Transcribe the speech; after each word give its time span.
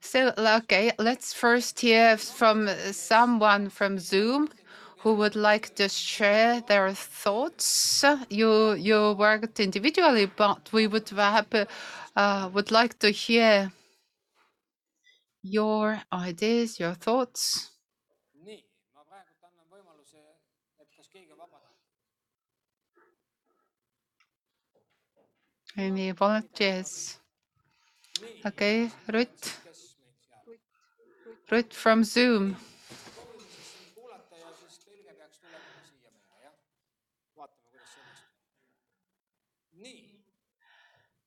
So, 0.00 0.32
okay, 0.38 0.92
let's 0.98 1.32
first 1.32 1.80
hear 1.80 2.16
from 2.16 2.68
someone 2.92 3.68
from 3.70 3.98
Zoom 3.98 4.48
who 4.98 5.14
would 5.14 5.36
like 5.36 5.74
to 5.76 5.88
share 5.88 6.60
their 6.60 6.92
thoughts. 6.94 8.04
You 8.30 8.72
you 8.74 9.12
worked 9.18 9.60
individually, 9.60 10.26
but 10.26 10.72
we 10.72 10.86
would 10.86 11.08
happy, 11.10 11.64
uh, 12.16 12.50
would 12.52 12.70
like 12.70 12.98
to 13.00 13.10
hear 13.10 13.72
your 15.42 16.02
ideas, 16.12 16.78
your 16.78 16.94
thoughts. 16.94 17.70
Any 25.76 26.10
volunteers? 26.10 27.18
Okay, 28.46 28.90
Ruth. 29.12 29.58
Ruth 31.50 31.72
from 31.72 32.04
Zoom. 32.04 32.56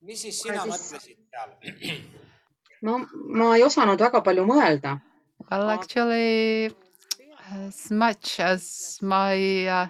mis 0.09 0.21
siis 0.25 0.39
sina 0.41 0.63
mõtlesid 0.65 1.01
seal? 1.05 1.99
no 2.87 2.95
ma 3.39 3.51
ei 3.57 3.63
osanud 3.65 4.01
väga 4.01 4.23
palju 4.25 4.45
mõelda. 4.49 4.95
Well, 5.49 5.69
actually, 5.69 6.71
as 7.51 7.91
much 7.91 8.39
as 8.39 8.65
my 9.01 9.35
uh, 9.67 9.87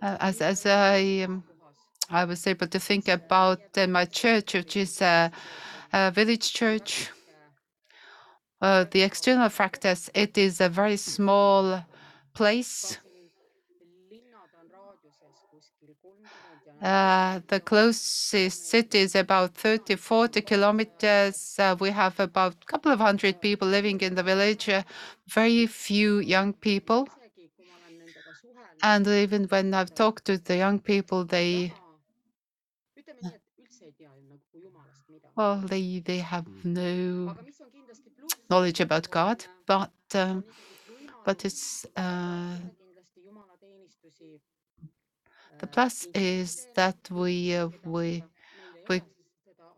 as 0.00 0.40
as 0.42 0.66
I 0.66 1.24
um, 1.28 1.42
I 2.12 2.24
was 2.24 2.46
able 2.46 2.66
to 2.68 2.78
think 2.78 3.08
about 3.08 3.60
uh, 3.76 3.86
my 3.86 4.04
church, 4.04 4.54
which 4.54 4.76
is 4.76 5.00
a, 5.02 5.30
a 5.92 6.10
village 6.10 6.52
church. 6.52 7.10
Uh, 8.60 8.84
the 8.90 9.02
external 9.02 9.48
factors, 9.48 10.10
it 10.14 10.38
is 10.38 10.60
a 10.60 10.68
very 10.68 10.96
small 10.96 11.84
place 12.34 12.98
Uh, 16.82 17.40
the 17.46 17.60
closest 17.60 18.68
city 18.68 18.98
is 18.98 19.14
about 19.14 19.54
30, 19.54 19.94
40 19.94 20.40
kilometers. 20.40 21.56
Uh, 21.58 21.76
we 21.78 21.90
have 21.90 22.18
about 22.18 22.54
a 22.60 22.66
couple 22.66 22.90
of 22.90 22.98
hundred 22.98 23.40
people 23.40 23.68
living 23.68 24.00
in 24.00 24.16
the 24.16 24.22
village, 24.22 24.68
uh, 24.68 24.82
very 25.28 25.66
few 25.66 26.18
young 26.18 26.52
people. 26.52 27.08
And 28.82 29.06
even 29.06 29.44
when 29.44 29.72
I've 29.74 29.94
talked 29.94 30.24
to 30.26 30.38
the 30.38 30.56
young 30.56 30.80
people, 30.80 31.24
they 31.24 31.72
well, 35.36 35.56
they 35.58 36.00
they 36.00 36.18
have 36.18 36.46
no 36.64 37.36
knowledge 38.50 38.80
about 38.80 39.10
God, 39.10 39.44
but 39.66 39.92
um, 40.14 40.44
but 41.24 41.44
it's 41.44 41.86
uh, 41.96 42.56
the 45.58 45.66
plus 45.66 46.06
is 46.14 46.66
that 46.74 46.96
we 47.10 47.54
uh, 47.54 47.68
we 47.84 48.22
we 48.88 49.02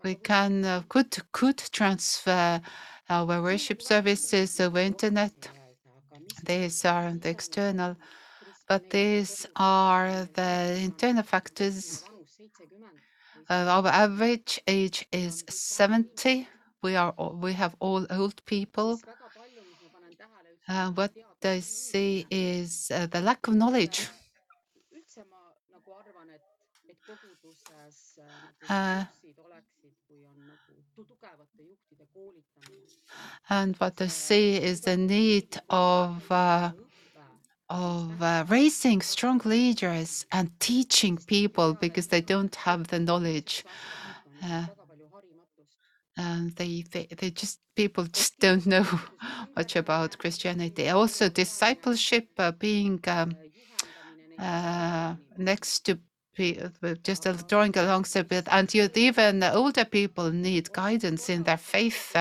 we 0.03 0.15
can 0.17 0.65
uh, 0.65 0.83
could 0.89 1.17
could 1.33 1.59
transfer 1.59 2.61
our 3.09 3.43
worship 3.43 3.83
services 3.83 4.61
over 4.61 4.79
internet. 4.79 5.33
These 6.45 6.85
are 6.85 7.13
the 7.13 7.31
external, 7.31 7.97
but 8.69 8.91
these 8.91 9.47
are 9.57 10.29
the 10.35 10.79
internal 10.83 11.23
factors. 11.23 12.05
Uh, 13.49 13.67
our 13.69 13.89
average 13.89 14.61
age 14.67 15.07
is 15.13 15.45
70. 15.49 16.49
We 16.83 16.97
are 16.97 17.15
we 17.35 17.53
have 17.53 17.75
all 17.79 18.07
old 18.11 18.45
people. 18.47 19.01
Uh, 20.67 20.91
what 20.93 21.13
I 21.45 21.61
see 21.61 22.27
is 22.31 22.91
uh, 22.91 23.07
the 23.07 23.21
lack 23.21 23.47
of 23.49 23.55
knowledge. 23.55 24.09
And 33.51 33.77
what 33.77 34.01
I 34.01 34.07
see 34.07 34.57
is 34.57 34.81
the 34.81 34.97
need 34.97 35.61
of 35.69 36.31
of 37.71 38.21
uh, 38.21 38.45
raising 38.49 39.01
strong 39.01 39.41
leaders 39.45 40.27
and 40.33 40.51
teaching 40.61 41.17
people 41.17 41.75
because 41.75 42.09
they 42.09 42.21
don't 42.21 42.55
have 42.57 42.89
the 42.89 42.99
knowledge. 42.99 43.65
Uh, 44.45 44.67
and 46.17 46.55
they, 46.57 46.85
they, 46.93 47.09
they 47.19 47.31
just 47.31 47.61
people 47.75 48.05
just 48.05 48.39
don't 48.39 48.67
know 48.75 48.87
much 49.57 49.77
about 49.77 50.17
Christianity. 50.19 50.89
Also, 50.89 51.29
discipleship, 51.29 52.29
uh, 52.39 52.53
being 52.53 53.01
um, 53.07 53.35
uh, 54.39 55.15
next 55.37 55.81
to 55.87 55.99
just 57.03 57.27
drawing 57.49 57.77
alongside 57.79 58.29
with, 58.29 58.49
and 58.51 58.75
even 58.75 59.43
older 59.45 59.85
people 59.85 60.31
need 60.31 60.73
guidance 60.73 61.29
in 61.29 61.45
their 61.45 61.57
faith. 61.57 62.17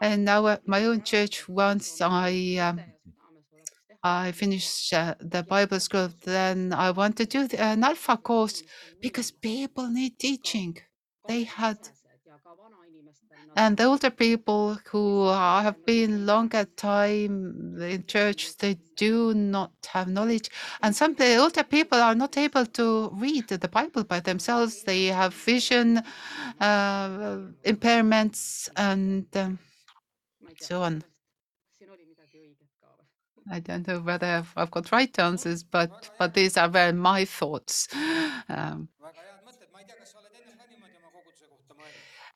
And 0.00 0.24
now 0.24 0.58
my 0.66 0.84
own 0.84 1.02
church, 1.02 1.48
once 1.48 2.00
I 2.00 2.56
um, 2.60 2.80
I 4.08 4.32
finished 4.32 4.92
uh, 4.92 5.14
the 5.20 5.42
Bible 5.42 5.80
school, 5.80 6.08
then 6.24 6.72
I 6.72 6.90
want 6.90 7.16
to 7.16 7.26
do 7.26 7.46
the, 7.46 7.60
an 7.60 7.84
Alpha 7.84 8.16
course 8.16 8.62
because 9.00 9.30
people 9.30 9.88
need 9.88 10.18
teaching. 10.18 10.78
They 11.26 11.44
had 11.44 11.78
and 13.56 13.76
the 13.76 13.84
older 13.84 14.10
people 14.10 14.78
who 14.86 15.28
have 15.28 15.84
been 15.84 16.26
longer 16.26 16.64
time 16.76 17.80
in 17.80 18.04
church, 18.06 18.56
they 18.58 18.78
do 18.96 19.34
not 19.34 19.72
have 19.86 20.08
knowledge. 20.08 20.48
And 20.82 20.94
some 20.94 21.14
the 21.14 21.36
older 21.36 21.64
people 21.64 21.98
are 21.98 22.14
not 22.14 22.36
able 22.36 22.66
to 22.66 23.10
read 23.14 23.48
the 23.48 23.68
Bible 23.68 24.04
by 24.04 24.20
themselves. 24.20 24.84
They 24.84 25.06
have 25.06 25.34
vision 25.34 26.02
uh, 26.60 27.38
impairments 27.64 28.68
and 28.76 29.26
um, 29.36 29.58
so 30.60 30.82
on. 30.82 31.02
I 33.50 33.60
don't 33.60 33.86
know 33.86 34.00
whether 34.00 34.44
I've, 34.56 34.70
got 34.70 34.92
right 34.92 35.18
answers, 35.18 35.62
but 35.62 36.10
but 36.18 36.34
these 36.34 36.56
are 36.56 36.68
very 36.68 36.92
my 36.92 37.24
thoughts. 37.24 37.88
Um, 38.50 38.88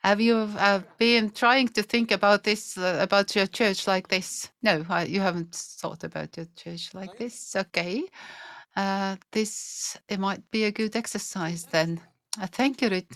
Have 0.02 0.20
you 0.20 0.36
uh, 0.36 0.80
been 0.98 1.30
trying 1.30 1.68
to 1.68 1.82
think 1.82 2.10
about 2.10 2.42
this, 2.42 2.76
uh, 2.76 2.98
about 3.00 3.36
your 3.36 3.46
church 3.46 3.86
like 3.86 4.08
this? 4.08 4.50
No, 4.60 4.84
I, 4.88 5.04
you 5.04 5.20
haven't 5.20 5.54
thought 5.54 6.02
about 6.02 6.36
your 6.36 6.46
church 6.56 6.92
like 6.92 7.16
this. 7.18 7.54
Okay. 7.54 8.02
Uh, 8.74 9.16
this 9.30 9.96
it 10.08 10.18
might 10.18 10.50
be 10.50 10.64
a 10.64 10.72
good 10.72 10.96
exercise 10.96 11.64
then. 11.70 12.00
Uh, 12.40 12.46
thank 12.48 12.82
you, 12.82 12.88
Ruth. 12.88 13.06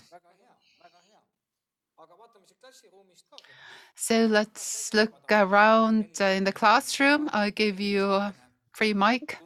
So 3.96 4.26
let's 4.26 4.92
look 4.94 5.14
around 5.30 6.06
uh, 6.20 6.24
in 6.24 6.44
the 6.44 6.52
classroom. 6.52 7.30
I'll 7.32 7.50
give 7.50 7.78
you 7.80 8.04
a 8.06 8.34
free 8.72 8.94
mic. 8.94 9.38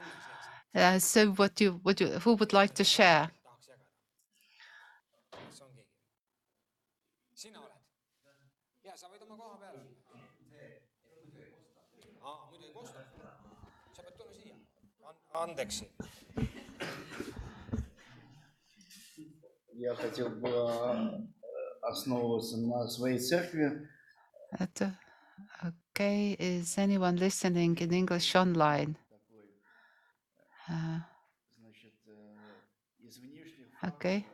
Uh, 0.75 0.99
so 0.99 1.28
what 1.33 1.55
do 1.55 1.65
you, 1.65 1.81
what 1.83 1.97
do 1.97 2.05
you, 2.06 2.11
who 2.21 2.34
would 2.34 2.53
like 2.53 2.75
to 2.75 2.84
share? 2.84 3.31
Андекси. 15.34 15.87
Я 19.75 19.94
хотел 19.94 20.31
бы 20.31 21.29
основываться 21.82 22.56
на 22.56 22.88
своей 22.88 23.19
церкви. 23.19 23.88
Uh, 24.59 24.65
okay. 25.65 26.36
Is 26.39 26.77
anyone 26.77 27.18
listening 27.18 27.77
in 27.77 27.94
English 27.94 28.36
online? 28.36 28.98
Uh, 30.69 31.00
okay. 33.88 34.25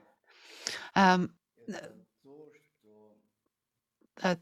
Um, 0.96 1.30
uh, 4.24 4.36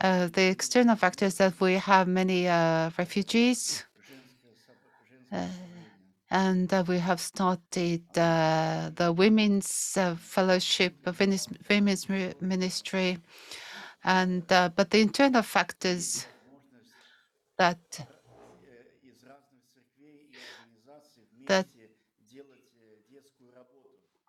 uh, 0.00 0.26
the 0.28 0.42
external 0.50 0.96
factors 0.96 1.34
that 1.36 1.60
we 1.60 1.74
have 1.74 2.08
many 2.08 2.48
uh, 2.48 2.90
refugees. 2.98 3.84
Uh, 5.32 5.46
and 6.30 6.70
we 6.86 6.98
have 6.98 7.20
started 7.20 8.02
uh, 8.16 8.90
the 8.94 9.12
women's 9.12 9.96
uh, 9.96 10.14
fellowship, 10.16 10.94
uh, 11.06 11.12
women's 11.70 12.08
ministry, 12.40 13.18
and 14.04 14.46
but 14.46 14.90
the 14.90 15.00
internal 15.00 15.42
factors 15.42 16.26
that 17.56 17.78
that 21.46 21.66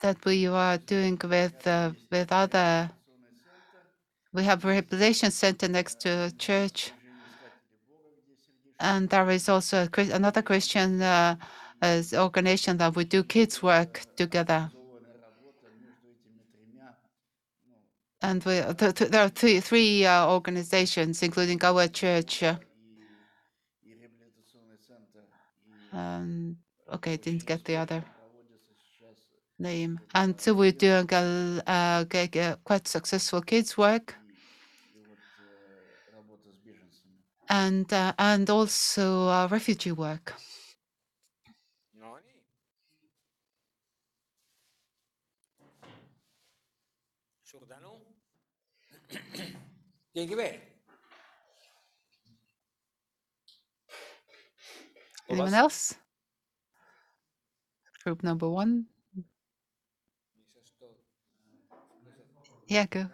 that 0.01 0.23
we 0.25 0.47
are 0.47 0.77
doing 0.77 1.19
with 1.23 1.67
uh, 1.67 1.91
with 2.09 2.31
other. 2.31 2.89
We 4.31 4.43
have 4.43 4.63
rehabilitation 4.63 5.31
center 5.31 5.67
next 5.67 6.01
to 6.01 6.09
a 6.09 6.31
church, 6.31 6.91
and 8.79 9.09
there 9.09 9.29
is 9.31 9.49
also 9.49 9.87
a, 9.91 10.01
another 10.11 10.43
Christian 10.43 11.01
uh, 11.01 11.35
as 11.81 12.13
organization 12.13 12.77
that 12.77 12.95
we 12.95 13.05
do 13.05 13.23
kids 13.23 13.63
work 13.63 14.01
together. 14.15 14.69
And 18.21 18.43
we, 18.43 18.61
th 18.61 18.95
th 18.95 19.09
there 19.11 19.23
are 19.23 19.29
three, 19.29 19.61
three 19.61 20.05
uh, 20.05 20.27
organizations, 20.27 21.23
including 21.23 21.63
our 21.63 21.87
church. 21.87 22.43
Um, 25.93 26.57
okay, 26.93 27.17
didn't 27.17 27.45
get 27.45 27.63
the 27.63 27.77
other 27.77 28.03
name. 29.57 29.99
And 30.13 30.39
so 30.39 30.53
we're 30.53 30.71
doing 30.71 31.07
quite 31.07 32.87
successful 32.87 33.41
kids 33.41 33.77
work. 33.77 34.15
And, 37.51 37.91
uh, 37.91 38.13
and 38.19 38.47
also 38.49 39.27
uh, 39.27 39.47
refugee 39.49 39.91
work. 39.91 40.35
keegi 50.14 50.34
veel ? 50.34 50.60
Anyone 55.28 55.54
else? 55.54 55.94
Group 58.04 58.22
number 58.22 58.48
one. 58.48 58.86
Yeah, 62.66 62.86
go. 62.86 63.08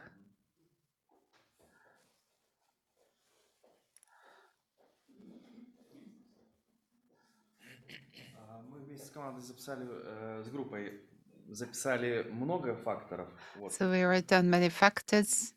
А, 8.36 8.62
Мы 8.62 8.78
вместе 8.80 9.06
с 9.06 9.10
командой 9.10 9.42
записали, 9.42 9.86
э, 9.88 10.42
с 10.44 10.48
группой 10.50 11.00
записали 11.48 12.22
много 12.30 12.74
факторов. 12.76 13.28
Вот. 13.56 13.72
So 13.72 13.90
we 13.90 14.04
write 14.04 14.26
down 14.26 14.48
many 14.48 14.68
factors, 14.68 15.53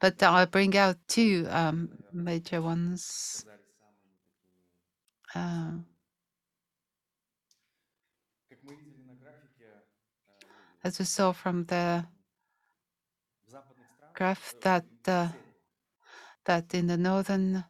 but 0.00 0.22
I'll 0.22 0.46
bring 0.46 0.76
out 0.76 0.96
two 1.08 1.46
um, 1.50 1.88
major 2.12 2.60
ones. 2.62 3.44
Uh, 5.34 5.72
as 10.84 10.98
we 10.98 11.04
saw 11.04 11.32
from 11.32 11.64
the 11.64 12.04
graph 14.14 14.54
uh, 14.64 14.80
that 16.44 16.74
in 16.74 16.86
the 16.86 16.96
northern 16.96 17.64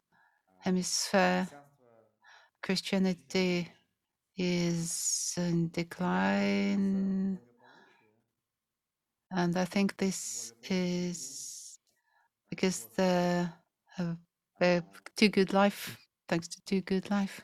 hemisphere, 0.59 1.47
Christianity 2.61 3.71
is 4.37 5.33
in 5.37 5.69
decline, 5.69 7.39
and 9.31 9.57
I 9.57 9.65
think 9.65 9.97
this 9.97 10.53
is 10.69 11.54
because 12.55 12.87
they 12.95 13.47
have 13.97 14.17
a 14.61 14.83
too 15.17 15.29
good 15.29 15.53
life, 15.53 15.97
thanks 16.29 16.47
to 16.47 16.61
too 16.65 16.81
good 16.81 17.09
life. 17.11 17.41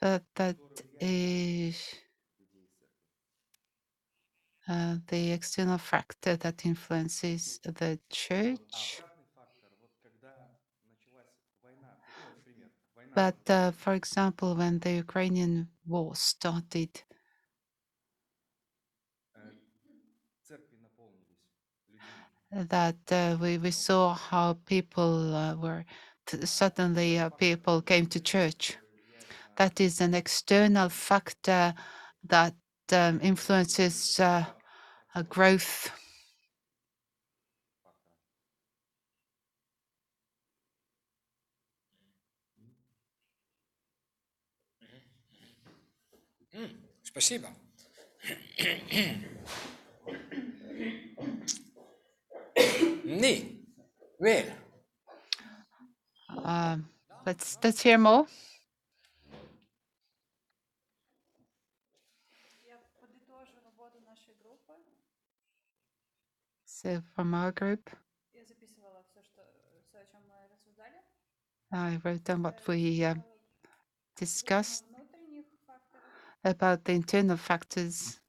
But 0.00 0.24
that 0.34 0.58
is 1.00 1.94
uh, 4.68 4.96
the 5.08 5.32
external 5.32 5.78
factor 5.78 6.36
that 6.36 6.64
influences 6.66 7.60
the 7.64 7.98
church. 8.10 9.02
But 13.14 13.38
uh, 13.48 13.70
for 13.72 13.94
example, 13.94 14.54
when 14.56 14.78
the 14.80 14.92
Ukrainian 14.92 15.68
war 15.86 16.14
started, 16.16 17.02
that 22.51 22.95
uh, 23.11 23.37
we, 23.41 23.57
we 23.57 23.71
saw 23.71 24.13
how 24.13 24.53
people 24.65 25.35
uh, 25.35 25.55
were 25.55 25.85
t- 26.25 26.45
suddenly 26.45 27.19
uh, 27.19 27.29
people 27.29 27.81
came 27.81 28.05
to 28.07 28.19
church. 28.19 28.77
That 29.57 29.79
is 29.81 30.01
an 30.01 30.13
external 30.13 30.89
factor 30.89 31.73
that 32.23 32.55
um, 32.91 33.19
influences 33.21 34.19
uh, 34.19 34.45
uh, 35.15 35.23
growth. 35.23 35.91
Спасибо . 47.03 47.49
Knee. 53.20 53.60
Where? 54.18 54.54
Uh, 56.44 56.78
let's 57.26 57.58
let's 57.62 57.82
hear 57.82 57.98
more. 57.98 58.26
So 66.64 67.02
from 67.14 67.34
our 67.34 67.52
group. 67.52 67.90
I 71.74 71.98
wrote 72.04 72.24
down 72.24 72.42
what 72.42 72.60
we 72.68 73.02
uh, 73.02 73.14
discussed 74.16 74.84
about 76.44 76.84
the 76.84 76.92
internal 76.92 77.38
factors 77.38 78.20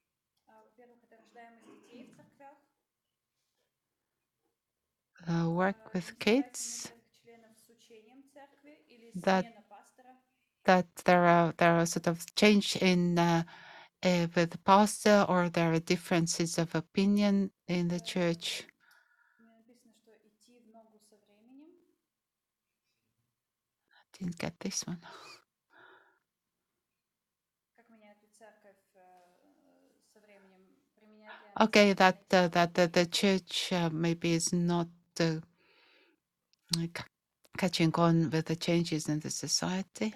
uh, 5.27 5.49
work 5.49 5.93
with 5.93 6.17
kids 6.19 6.91
that 9.15 9.47
that 10.65 10.87
there 11.05 11.23
are 11.25 11.53
there 11.57 11.75
are 11.75 11.85
sort 11.85 12.07
of 12.07 12.25
change 12.35 12.75
in 12.77 13.17
uh, 13.17 13.43
uh, 14.03 14.27
with 14.35 14.63
pastor 14.65 15.25
or 15.29 15.49
there 15.49 15.73
are 15.73 15.79
differences 15.79 16.57
of 16.57 16.75
opinion 16.75 17.51
in 17.67 17.87
the 17.89 17.99
church. 17.99 18.65
Didn't 24.17 24.37
get 24.37 24.59
this 24.59 24.85
one. 24.87 24.99
okay, 31.61 31.93
that 31.93 32.21
uh, 32.31 32.47
that 32.49 32.73
the 32.73 33.05
church 33.05 33.71
uh, 33.71 33.89
maybe 33.91 34.33
is 34.33 34.53
not 34.53 34.87
to 35.15 35.41
eh, 36.75 36.79
like, 36.79 37.03
catching 37.57 37.93
on 37.95 38.29
with 38.29 38.45
the 38.47 38.55
changes 38.55 39.07
in 39.09 39.19
the 39.19 39.29
society. 39.29 40.13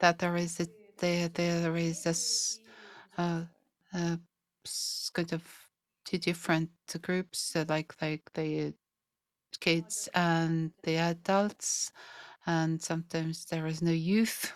That 0.00 0.18
there 0.18 0.36
is 0.36 0.60
a, 0.60 0.66
there, 0.98 1.28
there 1.28 1.76
is 1.76 2.02
this 2.04 2.60
uh, 3.18 3.44
uh, 3.94 4.16
kind 5.14 5.32
of 5.32 5.44
two 6.04 6.18
different 6.18 6.70
groups, 7.02 7.56
like 7.68 7.94
like 8.02 8.22
the 8.34 8.74
kids 9.60 10.08
and 10.14 10.72
the 10.84 10.96
adults, 10.96 11.92
and 12.46 12.82
sometimes 12.82 13.46
there 13.46 13.66
is 13.66 13.82
no 13.82 13.92
youth. 13.92 14.52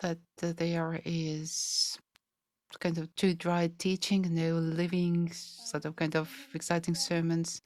That 0.00 0.18
uh, 0.42 0.52
there 0.54 1.00
is 1.04 1.98
kind 2.82 2.98
of 2.98 3.14
too 3.16 3.34
dry 3.34 3.68
teaching, 3.78 4.22
no 4.34 4.54
living 4.56 5.32
sort 5.32 5.86
of 5.86 5.96
kind 5.96 6.16
of 6.16 6.30
exciting 6.54 6.96
sermons. 6.96 7.62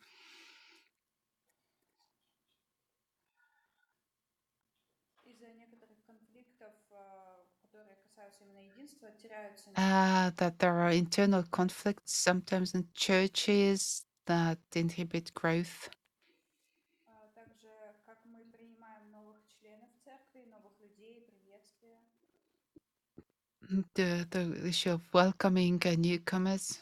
Uh, 9.76 10.30
that 10.36 10.58
there 10.58 10.74
are 10.78 10.90
internal 10.90 11.42
conflicts 11.44 12.12
sometimes 12.12 12.74
in 12.74 12.88
churches 12.94 14.04
that 14.26 14.58
inhibit 14.74 15.32
growth. 15.34 15.88
the, 23.94 24.26
the 24.30 24.66
issue 24.66 24.90
of 24.90 25.00
welcoming 25.12 25.80
newcomers. 25.98 26.78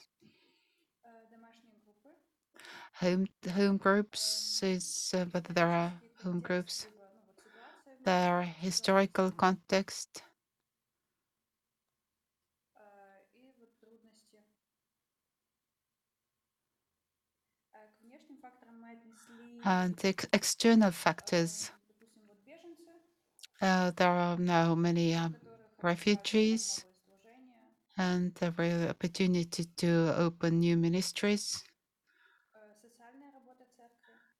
Home, 3.00 3.26
home 3.52 3.76
groups 3.76 4.60
is 4.62 5.12
uh, 5.14 5.24
whether 5.26 5.52
there 5.52 5.66
are 5.66 5.92
home 6.22 6.40
groups, 6.40 6.86
there 8.04 8.34
are 8.34 8.42
historical 8.42 9.30
context. 9.32 10.22
And 19.64 19.98
ex 20.04 20.26
external 20.32 20.90
factors. 20.90 21.70
Uh, 23.60 23.90
there 23.96 24.10
are 24.10 24.36
now 24.36 24.74
many 24.74 25.14
um, 25.14 25.34
refugees 25.84 26.84
and 27.96 28.36
every 28.40 28.88
opportunity 28.88 29.64
to 29.76 30.14
open 30.16 30.60
new 30.60 30.76
ministries, 30.76 31.64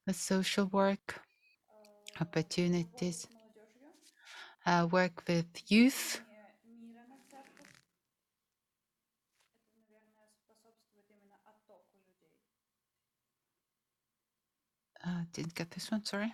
the 0.07 0.13
social 0.13 0.65
work 0.67 1.21
opportunities, 2.19 3.27
uh, 4.65 4.87
work 4.91 5.23
with 5.27 5.47
youth. 5.71 6.21
Uh, 15.05 15.23
didn't 15.33 15.55
get 15.55 15.71
this 15.71 15.91
one, 15.91 16.03
sorry. 16.05 16.33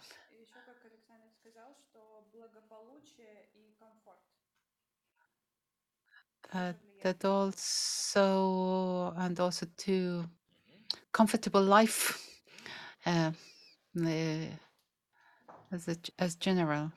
Uh, 6.53 6.73
that 7.01 7.23
also 7.23 9.13
and 9.17 9.39
also 9.39 9.65
to 9.77 10.25
comfortable 11.11 11.61
life 11.63 12.19
uh, 13.05 13.31
as 15.71 15.87
a, 15.87 15.95
as 16.19 16.35
general. 16.35 16.91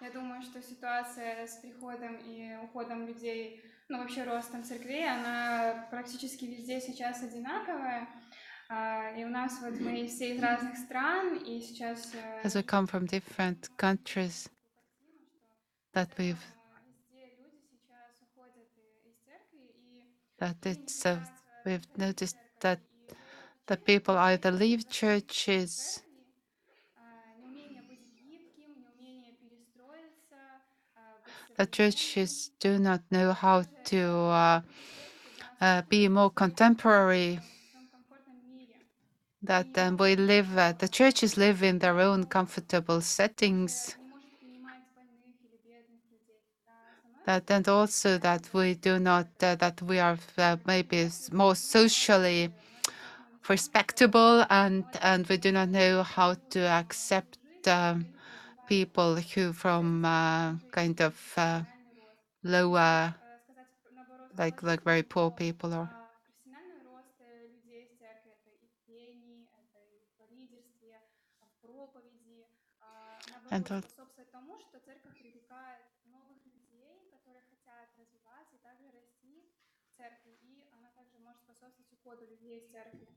Я 0.00 0.10
думаю, 0.12 0.40
что 0.42 0.62
ситуация 0.62 1.46
с 1.46 1.56
приходом 1.56 2.16
и 2.24 2.56
уходом 2.62 3.06
людей, 3.06 3.60
ну 3.88 3.98
вообще 3.98 4.22
ростом 4.22 4.62
церквей, 4.62 5.08
она 5.08 5.86
практически 5.90 6.44
везде 6.44 6.80
сейчас 6.80 7.22
одинаковая. 7.22 8.08
As 12.44 12.54
we 12.54 12.62
come 12.62 12.86
from 12.86 13.06
different 13.06 13.68
countries, 13.76 14.48
that 15.94 16.10
we've 16.18 16.44
that 20.38 20.56
it's 20.64 21.06
uh, 21.06 21.20
we've 21.64 21.86
noticed 21.96 22.36
that 22.60 22.80
the 23.66 23.76
people 23.76 24.16
either 24.16 24.50
leave 24.50 24.88
churches. 24.88 26.02
the 31.58 31.66
churches 31.66 32.52
do 32.60 32.78
not 32.78 33.02
know 33.10 33.32
how 33.32 33.64
to 33.84 34.06
uh, 34.06 34.60
uh, 35.60 35.82
be 35.88 36.08
more 36.08 36.30
contemporary 36.30 37.40
that 39.42 39.74
then 39.74 39.96
we 39.96 40.16
live 40.16 40.58
at, 40.58 40.78
the 40.78 40.88
churches 40.88 41.36
live 41.36 41.62
in 41.62 41.78
their 41.78 42.00
own 42.00 42.24
comfortable 42.24 43.00
settings. 43.00 43.96
That 47.24 47.50
and 47.50 47.68
also 47.68 48.18
that 48.18 48.48
we 48.52 48.74
do 48.74 48.98
not, 48.98 49.26
uh, 49.42 49.54
that 49.56 49.82
we 49.82 49.98
are 49.98 50.18
uh, 50.38 50.56
maybe 50.66 51.10
more 51.30 51.54
socially 51.54 52.50
respectable 53.48 54.44
and, 54.48 54.84
and 55.02 55.26
we 55.26 55.36
do 55.36 55.52
not 55.52 55.68
know 55.68 56.02
how 56.02 56.36
to 56.50 56.60
accept 56.60 57.38
um, 57.66 58.06
people 58.66 59.16
who 59.16 59.52
from 59.52 60.04
uh, 60.04 60.54
kind 60.70 61.00
of 61.00 61.32
uh, 61.36 61.60
lower, 62.42 63.14
like, 64.38 64.62
like 64.62 64.82
very 64.82 65.02
poor 65.02 65.30
people 65.30 65.74
or 65.74 65.88
способствует 73.48 74.30
тому, 74.30 74.58
что 74.60 74.78
церковь 74.80 75.18
привлекает 75.18 75.80
новых 76.06 76.44
людей, 76.44 77.08
которые 77.10 77.42
хотят 77.48 77.88
развиваться 77.96 78.54
и 78.54 78.62
также 78.62 78.86
расти 78.92 79.48
в 79.88 79.96
церкви, 79.96 80.36
и 80.42 80.64
она 80.76 80.90
также 80.96 81.18
может 81.18 81.40
способствовать 81.40 81.92
уходу 81.92 82.26
людей 82.26 82.58
из 82.58 82.70
церкви. 82.70 83.08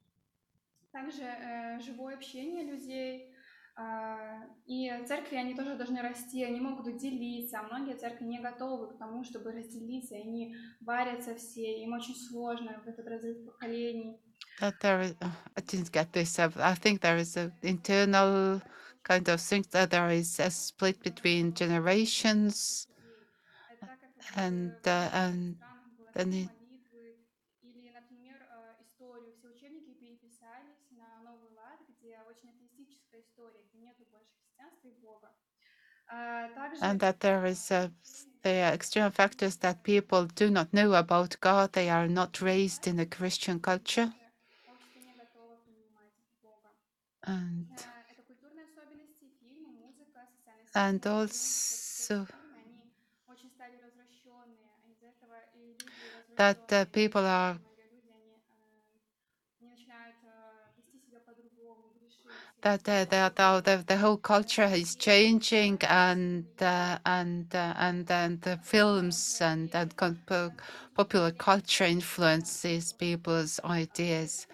Также 0.92 1.24
э, 1.24 1.80
живое 1.80 2.16
общение 2.16 2.64
людей, 2.64 3.34
а, 3.76 4.44
и 4.66 4.92
церкви, 5.08 5.38
они 5.38 5.56
тоже 5.56 5.76
должны 5.76 6.02
расти, 6.02 6.44
они 6.44 6.60
могут 6.60 6.98
делиться, 6.98 7.60
а 7.60 7.64
многие 7.64 7.96
церкви 7.96 8.26
не 8.26 8.40
готовы 8.40 8.94
к 8.94 8.98
тому, 8.98 9.24
чтобы 9.24 9.52
разделиться, 9.52 10.16
и 10.16 10.22
они 10.22 10.56
варятся 10.82 11.36
все, 11.36 11.82
им 11.84 11.94
очень 11.94 12.16
сложно 12.16 12.82
в 12.84 12.88
этот 12.88 13.08
разрыв 13.08 13.46
поколений. 13.46 14.20
that 14.60 14.80
there 14.82 15.02
is, 15.02 15.16
uh, 15.22 15.30
I 15.56 15.62
didn't 15.62 15.92
get 15.92 16.12
this. 16.12 16.38
uh, 16.38 16.52
I 16.58 16.76
think 16.76 17.02
there 17.02 17.18
is 17.18 17.36
an 17.38 17.52
internal 17.62 18.62
kind 19.04 19.28
of 19.30 19.42
think 19.42 19.70
that 19.72 19.92
there 19.92 20.10
is 20.10 20.40
a 20.40 20.50
split 20.52 21.02
between 21.04 21.54
generations 21.54 22.88
and 24.36 24.74
uh, 24.86 25.10
and 25.14 25.56
then 26.14 26.34
it, 26.34 26.50
and 36.82 37.00
that 37.00 37.20
there 37.22 37.46
is 37.46 37.72
a, 37.72 37.92
there 38.44 38.74
external 38.74 39.12
factors 39.12 39.58
that 39.58 39.84
people 39.84 40.26
do 40.26 40.50
not 40.50 40.74
know 40.74 40.94
about 40.94 41.38
God. 41.42 41.74
They 41.74 41.90
are 41.90 42.08
not 42.08 42.42
raised 42.42 42.88
in 42.88 43.00
a 43.00 43.06
Christian 43.06 43.60
culture, 43.60 44.14
and 47.24 47.68
and 50.76 51.06
also 51.08 52.28
that 56.36 56.92
people 56.92 57.26
are 57.26 57.58
that 62.62 62.88
uh, 63.40 63.62
the, 63.62 63.84
the 63.88 63.98
whole 63.98 64.18
culture 64.18 64.64
is 64.66 64.96
changing 64.96 65.78
and 65.84 66.46
uh, 66.62 66.98
and 67.06 67.54
uh, 67.56 67.74
and 67.78 68.10
and 68.12 68.42
the 68.42 68.58
films 68.58 69.40
and 69.42 69.74
and 69.74 69.96
popular 70.96 71.32
culture 71.32 71.86
influences 71.86 72.94
people's 72.94 73.60
ideas 73.66 74.46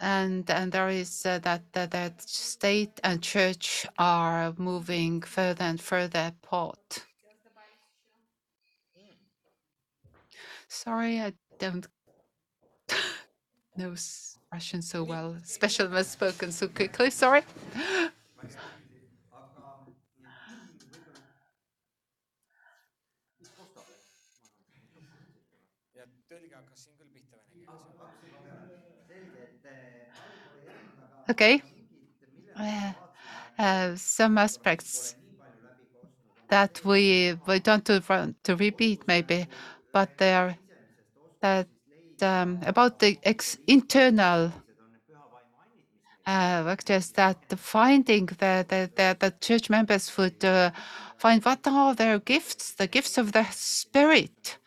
and 0.00 0.50
and 0.50 0.72
there 0.72 0.88
is 0.88 1.24
uh, 1.26 1.38
that, 1.40 1.62
that, 1.72 1.90
that 1.92 2.22
state 2.22 3.00
and 3.04 3.22
church 3.22 3.86
are 3.98 4.54
moving 4.58 5.22
further 5.22 5.64
and 5.64 5.80
further 5.80 6.32
apart. 6.34 7.04
Sorry, 10.68 11.20
I 11.20 11.32
don't 11.58 11.86
know 13.76 13.94
Russian 14.52 14.82
so 14.82 15.04
well, 15.04 15.36
especially 15.42 15.88
when 15.88 16.04
spoken 16.04 16.52
so 16.52 16.68
quickly. 16.68 17.10
Sorry. 17.10 17.42
okay. 31.30 31.62
Uh, 32.58 32.92
uh, 33.58 33.96
some 33.96 34.38
aspects 34.38 35.16
that 36.48 36.80
we 36.84 37.34
don't 37.62 37.88
want 38.08 38.44
to 38.44 38.56
repeat 38.56 39.06
maybe, 39.06 39.46
but 39.92 40.18
they 40.18 40.34
are 40.34 40.56
that 41.40 41.68
um, 42.20 42.58
about 42.66 42.98
the 42.98 43.18
internal 43.66 44.52
uh, 46.26 46.64
factors 46.64 47.10
that 47.12 47.38
finding 47.56 48.26
that 48.38 48.68
the, 48.68 49.34
church 49.40 49.70
members 49.70 50.16
would 50.18 50.44
uh, 50.44 50.70
find 51.16 51.44
what 51.44 51.66
are 51.66 51.94
their 51.94 52.18
gifts, 52.18 52.72
the 52.72 52.86
gifts 52.86 53.18
of 53.18 53.32
the 53.32 53.44
spirit, 53.50 54.58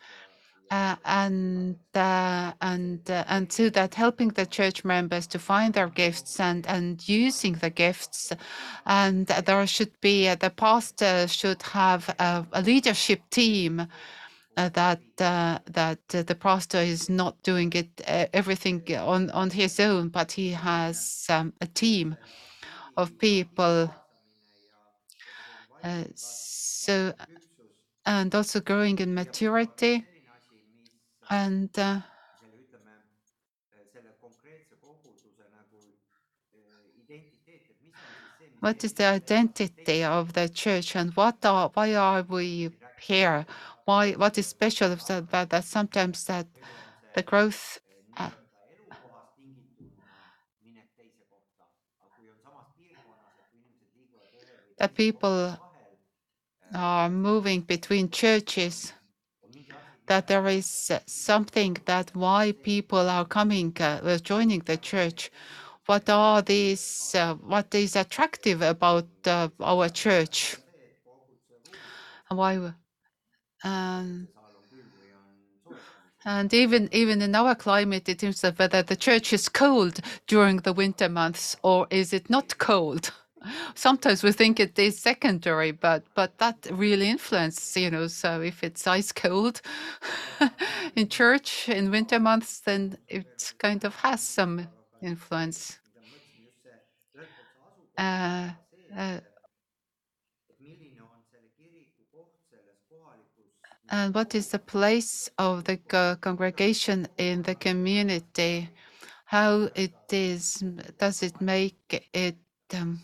uh, 0.70 0.96
and 1.04 1.76
uh, 1.94 2.52
and 2.60 3.10
uh, 3.10 3.24
and 3.28 3.52
so 3.52 3.68
that 3.70 3.94
helping 3.94 4.28
the 4.30 4.46
church 4.46 4.84
members 4.84 5.26
to 5.26 5.38
find 5.38 5.74
their 5.74 5.88
gifts 5.88 6.40
and 6.40 6.66
and 6.66 7.06
using 7.08 7.54
the 7.54 7.70
gifts. 7.70 8.32
And 8.86 9.26
there 9.26 9.66
should 9.66 9.92
be 10.00 10.28
uh, 10.28 10.36
the 10.36 10.50
pastor 10.50 11.28
should 11.28 11.62
have 11.62 12.08
a, 12.18 12.46
a 12.52 12.62
leadership 12.62 13.20
team 13.30 13.86
uh, 14.56 14.68
that 14.70 15.02
uh, 15.20 15.58
that 15.66 16.08
the 16.08 16.34
pastor 16.34 16.78
is 16.78 17.08
not 17.10 17.42
doing 17.42 17.72
it 17.74 18.00
everything 18.32 18.82
on 18.96 19.30
on 19.30 19.50
his 19.50 19.78
own 19.78 20.08
but 20.08 20.32
he 20.32 20.50
has 20.50 21.26
um, 21.28 21.52
a 21.60 21.66
team 21.66 22.16
of 22.96 23.16
people. 23.18 23.94
So 26.14 27.12
and 28.06 28.34
also 28.34 28.60
growing 28.60 28.98
in 28.98 29.14
maturity 29.14 30.06
and 31.30 31.70
uh, 31.78 32.00
what 38.60 38.82
is 38.84 38.92
the 38.94 39.04
identity 39.04 40.02
of 40.04 40.32
the 40.32 40.48
church 40.48 40.96
and 40.96 41.14
what 41.16 41.44
are 41.44 41.70
why 41.74 41.94
are 41.94 42.22
we 42.22 42.70
here? 43.00 43.46
Why 43.84 44.12
what 44.12 44.38
is 44.38 44.46
special 44.46 44.92
about 44.92 45.50
that 45.50 45.64
sometimes 45.64 46.24
that 46.24 46.46
the 47.14 47.22
growth 47.22 47.78
uh, 48.16 48.30
the 54.78 54.88
people 54.88 55.58
are 56.74 57.10
moving 57.10 57.60
between 57.60 58.10
churches 58.10 58.92
that 60.06 60.26
there 60.26 60.46
is 60.46 60.90
something 61.06 61.76
that 61.86 62.10
why 62.14 62.52
people 62.62 63.08
are 63.08 63.24
coming 63.24 63.76
uh, 63.80 64.18
joining 64.18 64.60
the 64.60 64.76
church. 64.76 65.30
What 65.86 66.08
are 66.08 66.42
these 66.42 67.14
uh, 67.14 67.34
what 67.34 67.74
is 67.74 67.96
attractive 67.96 68.62
about 68.62 69.06
uh, 69.26 69.48
our 69.60 69.88
church? 69.88 70.56
Why 72.28 72.72
um, 73.64 74.28
and 76.24 76.52
even 76.54 76.88
even 76.92 77.20
in 77.22 77.34
our 77.34 77.54
climate 77.54 78.08
it 78.08 78.20
seems 78.20 78.40
that 78.40 78.58
whether 78.58 78.82
the 78.82 78.96
church 78.96 79.32
is 79.32 79.48
cold 79.48 80.00
during 80.26 80.58
the 80.58 80.72
winter 80.72 81.08
months 81.08 81.56
or 81.62 81.86
is 81.90 82.12
it 82.12 82.30
not 82.30 82.56
cold 82.58 83.12
sometimes 83.74 84.22
we 84.22 84.32
think 84.32 84.60
it 84.60 84.78
is 84.78 84.98
secondary 84.98 85.72
but 85.72 86.04
but 86.14 86.38
that 86.38 86.66
really 86.72 87.08
influences 87.08 87.76
you 87.76 87.90
know 87.90 88.06
so 88.06 88.40
if 88.40 88.62
it's 88.64 88.86
ice 88.86 89.12
cold 89.12 89.60
in 90.96 91.08
church 91.08 91.68
in 91.68 91.90
winter 91.90 92.18
months 92.20 92.60
then 92.60 92.96
it 93.08 93.54
kind 93.58 93.84
of 93.84 93.94
has 93.96 94.20
some 94.20 94.66
influence. 95.02 95.78
Uh, 97.96 98.50
uh, 98.96 99.20
and 103.90 104.14
what 104.14 104.34
is 104.34 104.48
the 104.48 104.58
place 104.58 105.30
of 105.38 105.64
the 105.64 105.76
co- 105.76 106.16
congregation 106.20 107.06
in 107.18 107.42
the 107.42 107.54
community? 107.54 108.68
How 109.26 109.68
it 109.74 109.94
is 110.10 110.62
does 110.98 111.22
it 111.22 111.40
make 111.40 112.08
it 112.12 112.36
um, 112.74 113.00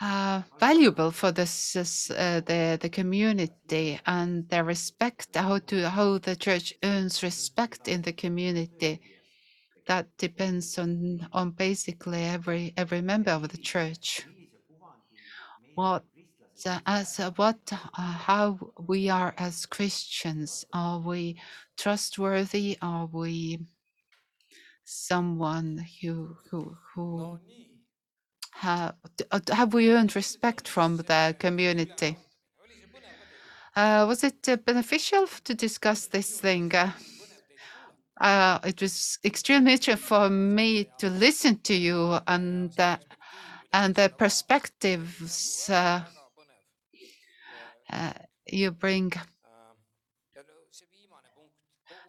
uh, 0.00 0.42
valuable 0.58 1.10
for 1.10 1.30
the 1.32 1.42
s- 1.42 1.76
s- 1.76 2.10
uh, 2.10 2.40
the 2.46 2.78
the 2.80 2.88
community 2.88 4.00
and 4.06 4.48
the 4.48 4.62
respect 4.64 5.28
how 5.36 5.58
to 5.58 5.88
how 5.90 6.18
the 6.18 6.36
church 6.36 6.72
earns 6.82 7.22
respect 7.22 7.88
in 7.88 8.02
the 8.02 8.12
community 8.12 9.00
that 9.86 10.06
depends 10.18 10.78
on 10.78 11.28
on 11.32 11.50
basically 11.52 12.22
every 12.24 12.72
every 12.76 13.02
member 13.02 13.32
of 13.32 13.48
the 13.50 13.58
church 13.58 14.26
what 15.74 16.04
so 16.54 16.76
as 16.86 17.18
uh, 17.20 17.30
what 17.36 17.58
uh, 17.72 17.78
how 17.98 18.58
we 18.86 19.08
are 19.08 19.34
as 19.38 19.66
christians 19.66 20.64
are 20.72 20.98
we 21.00 21.36
trustworthy 21.76 22.76
are 22.82 23.06
we 23.06 23.58
someone 24.84 25.86
who 26.00 26.36
who 26.50 26.76
who. 26.94 27.38
Have 28.60 28.94
have 29.50 29.72
we 29.72 29.90
earned 29.90 30.14
respect 30.14 30.68
from 30.68 30.98
the 30.98 31.34
community? 31.38 32.16
Uh, 33.74 34.04
was 34.06 34.22
it 34.22 34.46
uh, 34.48 34.56
beneficial 34.56 35.26
to 35.44 35.54
discuss 35.54 36.06
this 36.08 36.40
thing? 36.40 36.74
Uh, 36.74 36.90
uh, 38.20 38.58
it 38.64 38.82
was 38.82 39.18
extremely 39.24 39.72
interesting 39.72 39.96
for 39.96 40.28
me 40.28 40.86
to 40.98 41.08
listen 41.08 41.56
to 41.60 41.74
you 41.74 42.18
and 42.26 42.78
uh, 42.78 42.98
and 43.72 43.94
the 43.94 44.10
perspectives 44.10 45.70
uh, 45.70 46.02
you 48.46 48.70
bring. 48.72 49.12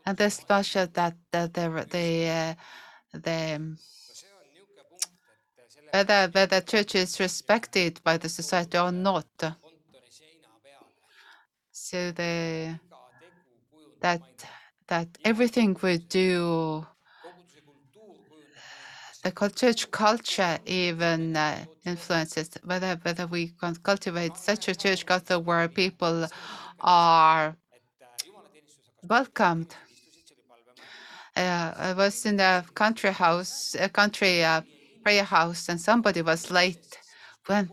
And 0.06 0.18
the 0.18 0.30
special 0.30 0.88
that 0.94 1.16
the 1.32 1.50
the 1.54 1.88
the, 1.92 2.58
the 3.14 3.56
um, 3.56 3.78
no 4.08 4.14
see 4.14 4.28
on 4.28 4.44
niisugune 4.52 4.84
punkt, 4.90 5.08
et 5.58 5.72
selle 5.72 5.81
whether 5.92 6.30
whether 6.32 6.62
church 6.62 6.96
is 6.96 7.20
respected 7.20 8.00
by 8.04 8.18
the 8.18 8.30
society 8.30 8.78
or 8.78 8.92
not 8.92 9.28
so 11.72 12.12
the 12.12 12.80
that 14.02 14.22
that 14.88 15.08
everything 15.24 15.78
we 15.82 15.98
do 15.98 16.86
the 19.24 19.52
church 19.56 19.90
culture 19.92 20.58
even 20.66 21.36
uh, 21.36 21.64
influences 21.86 22.50
whether 22.64 22.96
whether 23.04 23.28
we 23.28 23.48
can 23.60 23.76
cultivate 23.76 24.36
such 24.38 24.68
a 24.68 24.76
church 24.76 25.06
culture 25.06 25.40
where 25.40 25.68
people 25.68 26.28
are 26.80 27.56
welcomed. 29.08 29.76
Uh, 31.36 31.74
I 31.78 31.94
was 31.94 32.26
in 32.26 32.40
a 32.40 32.66
country 32.74 33.12
house, 33.12 33.76
a 33.80 33.90
country 33.90 34.44
uh, 34.44 34.62
prayer 35.04 35.24
house, 35.24 35.70
and 35.70 35.80
somebody 35.80 36.22
was 36.22 36.52
late. 36.52 37.00
When 37.48 37.70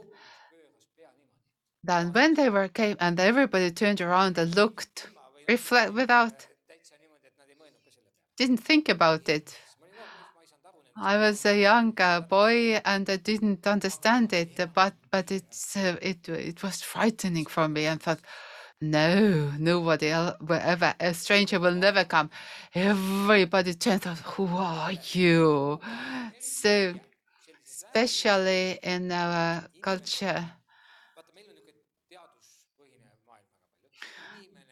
then 1.84 2.12
when 2.12 2.34
they 2.34 2.50
were 2.50 2.68
came 2.68 2.96
and 3.00 3.18
everybody 3.20 3.70
turned 3.70 4.00
around 4.00 4.36
and 4.38 4.54
looked, 4.54 5.08
reflect 5.48 5.92
without 5.94 6.46
didn't 8.36 8.58
think 8.58 8.88
about 8.88 9.28
it. 9.28 9.58
I 11.00 11.16
was 11.16 11.46
a 11.46 11.60
young 11.60 11.94
uh, 12.00 12.20
boy 12.20 12.80
and 12.84 13.08
I 13.08 13.16
didn't 13.16 13.66
understand 13.66 14.32
it, 14.32 14.58
but 14.74 14.94
but 15.10 15.30
it's 15.30 15.76
uh, 15.76 15.96
it 16.02 16.28
it 16.28 16.62
was 16.62 16.82
frightening 16.82 17.46
for 17.46 17.68
me 17.68 17.86
and 17.86 18.02
thought, 18.02 18.20
no, 18.80 19.52
nobody 19.58 20.08
else 20.08 20.36
ever 20.50 20.94
a 21.00 21.14
stranger 21.14 21.60
will 21.60 21.74
never 21.74 22.04
come. 22.04 22.30
Everybody 22.74 23.74
turned 23.74 24.06
out, 24.06 24.18
who 24.18 24.46
are 24.46 24.92
you? 25.12 25.80
So 26.40 26.94
especially 27.94 28.78
in 28.82 29.10
our 29.10 29.64
culture, 29.80 30.44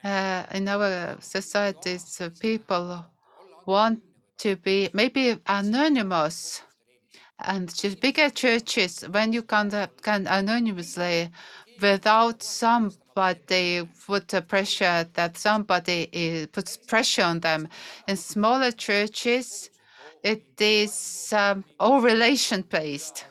uh, 0.05 0.43
in 0.53 0.69
our 0.69 1.17
societies, 1.21 2.21
uh, 2.21 2.29
people 2.41 3.05
want 3.65 4.03
to 4.39 4.57
be 4.57 4.91
maybe 4.93 5.37
anonymous 5.47 6.63
and 7.41 7.75
just 7.75 8.01
bigger 8.01 8.31
churches 8.31 9.03
when 9.11 9.33
you 9.33 9.43
can 9.43 9.71
can 10.03 10.27
anonymously 10.27 11.31
without 11.81 12.43
somebody 12.43 13.89
put 14.07 14.33
a 14.35 14.43
pressure 14.43 15.07
that 15.15 15.37
somebody 15.37 16.09
is, 16.13 16.47
puts 16.49 16.77
pressure 16.77 17.23
on 17.23 17.41
them. 17.41 17.69
In 18.09 18.17
smaller 18.17 18.71
churches 18.71 19.71
it 20.35 20.61
is 20.61 21.33
um, 21.33 21.65
all 21.79 22.01
relation 22.01 22.63
based 22.63 23.27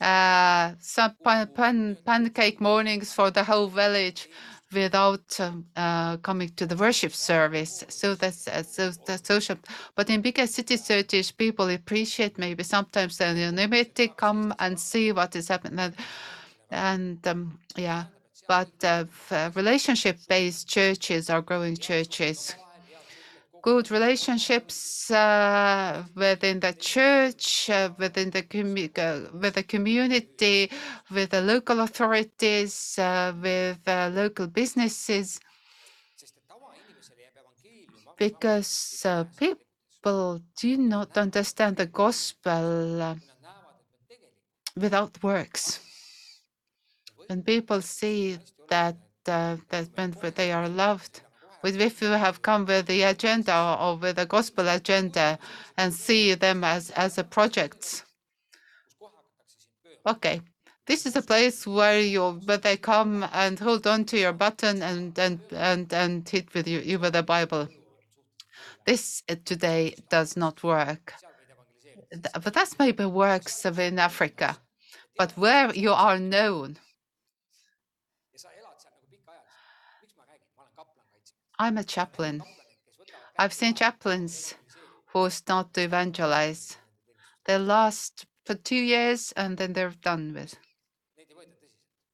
uh, 0.00 0.72
some 0.78 1.12
pan, 1.24 1.48
pan, 1.48 1.96
pancake 2.04 2.60
mornings 2.60 3.12
for 3.12 3.30
the 3.30 3.42
whole 3.42 3.66
village 3.66 4.28
without 4.72 5.40
um, 5.40 5.64
uh, 5.76 6.16
coming 6.18 6.50
to 6.50 6.66
the 6.66 6.76
worship 6.76 7.12
service. 7.12 7.84
So 7.88 8.14
that's 8.14 8.46
uh, 8.46 8.62
so 8.62 8.90
the 9.06 9.18
social. 9.22 9.56
But 9.96 10.10
in 10.10 10.20
bigger 10.20 10.46
city 10.46 10.76
churches, 10.78 11.32
people 11.32 11.68
appreciate 11.68 12.38
maybe 12.38 12.62
sometimes 12.62 13.18
the 13.18 13.26
anonymity, 13.26 14.08
come 14.08 14.54
and 14.58 14.78
see 14.78 15.10
what 15.12 15.34
is 15.34 15.48
happening, 15.48 15.78
and, 15.80 15.96
and 16.70 17.26
um, 17.26 17.58
yeah. 17.76 18.04
But 18.46 18.70
uh, 18.84 19.04
relationship-based 19.54 20.68
churches 20.68 21.28
are 21.28 21.42
growing 21.42 21.76
churches. 21.76 22.54
Good 23.62 23.90
relationships 23.90 25.10
uh, 25.10 26.04
within 26.14 26.60
the 26.60 26.72
church, 26.72 27.68
uh, 27.70 27.90
within 27.98 28.30
the 28.30 28.42
uh, 28.98 29.36
with 29.36 29.54
the 29.54 29.62
community, 29.62 30.70
with 31.10 31.30
the 31.30 31.40
local 31.40 31.80
authorities, 31.80 32.98
uh, 32.98 33.32
with 33.42 33.78
uh, 33.86 34.10
local 34.12 34.46
businesses. 34.46 35.40
because 38.18 39.02
uh, 39.06 39.24
people 39.38 40.42
do 40.56 40.76
not 40.76 41.16
understand 41.16 41.76
the 41.76 41.86
gospel 41.86 43.16
without 44.76 45.22
works. 45.22 45.80
When 47.28 47.42
people 47.42 47.80
see 47.80 48.38
that 48.68 48.96
that 49.24 49.58
when 49.94 50.16
they 50.34 50.52
are 50.52 50.68
loved, 50.68 51.20
if 51.64 52.00
you 52.02 52.08
have 52.08 52.42
come 52.42 52.66
with 52.66 52.86
the 52.86 53.02
agenda 53.02 53.76
or 53.80 53.96
with 53.96 54.18
a 54.18 54.26
gospel 54.26 54.68
agenda 54.68 55.38
and 55.76 55.92
see 55.92 56.34
them 56.34 56.64
as 56.64 56.90
as 56.90 57.18
a 57.18 57.24
project. 57.24 58.04
Okay, 60.06 60.40
this 60.86 61.04
is 61.04 61.16
a 61.16 61.22
place 61.22 61.66
where 61.66 62.00
you 62.00 62.40
where 62.46 62.56
they 62.56 62.76
come 62.76 63.26
and 63.32 63.58
hold 63.58 63.86
on 63.86 64.04
to 64.06 64.18
your 64.18 64.32
button 64.32 64.82
and 64.82 65.18
and 65.18 65.40
and 65.52 65.92
and 65.92 66.28
hit 66.28 66.54
with 66.54 66.66
you, 66.66 66.80
you 66.80 66.98
with 66.98 67.12
the 67.12 67.22
Bible. 67.22 67.68
This 68.86 69.22
today 69.44 69.94
does 70.08 70.36
not 70.36 70.62
work. 70.62 71.12
But 72.32 72.54
that's 72.54 72.78
maybe 72.78 73.04
works 73.04 73.66
in 73.66 73.98
Africa. 73.98 74.56
But 75.18 75.32
where 75.36 75.74
you 75.74 75.92
are 75.92 76.18
known, 76.18 76.78
I'm 81.58 81.76
a 81.76 81.84
chaplain. 81.84 82.42
I've 83.36 83.52
seen 83.52 83.74
chaplains 83.74 84.54
who 85.12 85.28
start 85.30 85.74
to 85.74 85.82
evangelize. 85.82 86.76
They 87.46 87.58
last 87.58 88.26
for 88.46 88.54
two 88.54 88.76
years 88.76 89.32
and 89.36 89.56
then 89.56 89.72
they're 89.72 89.94
done 90.02 90.34
with. 90.34 90.56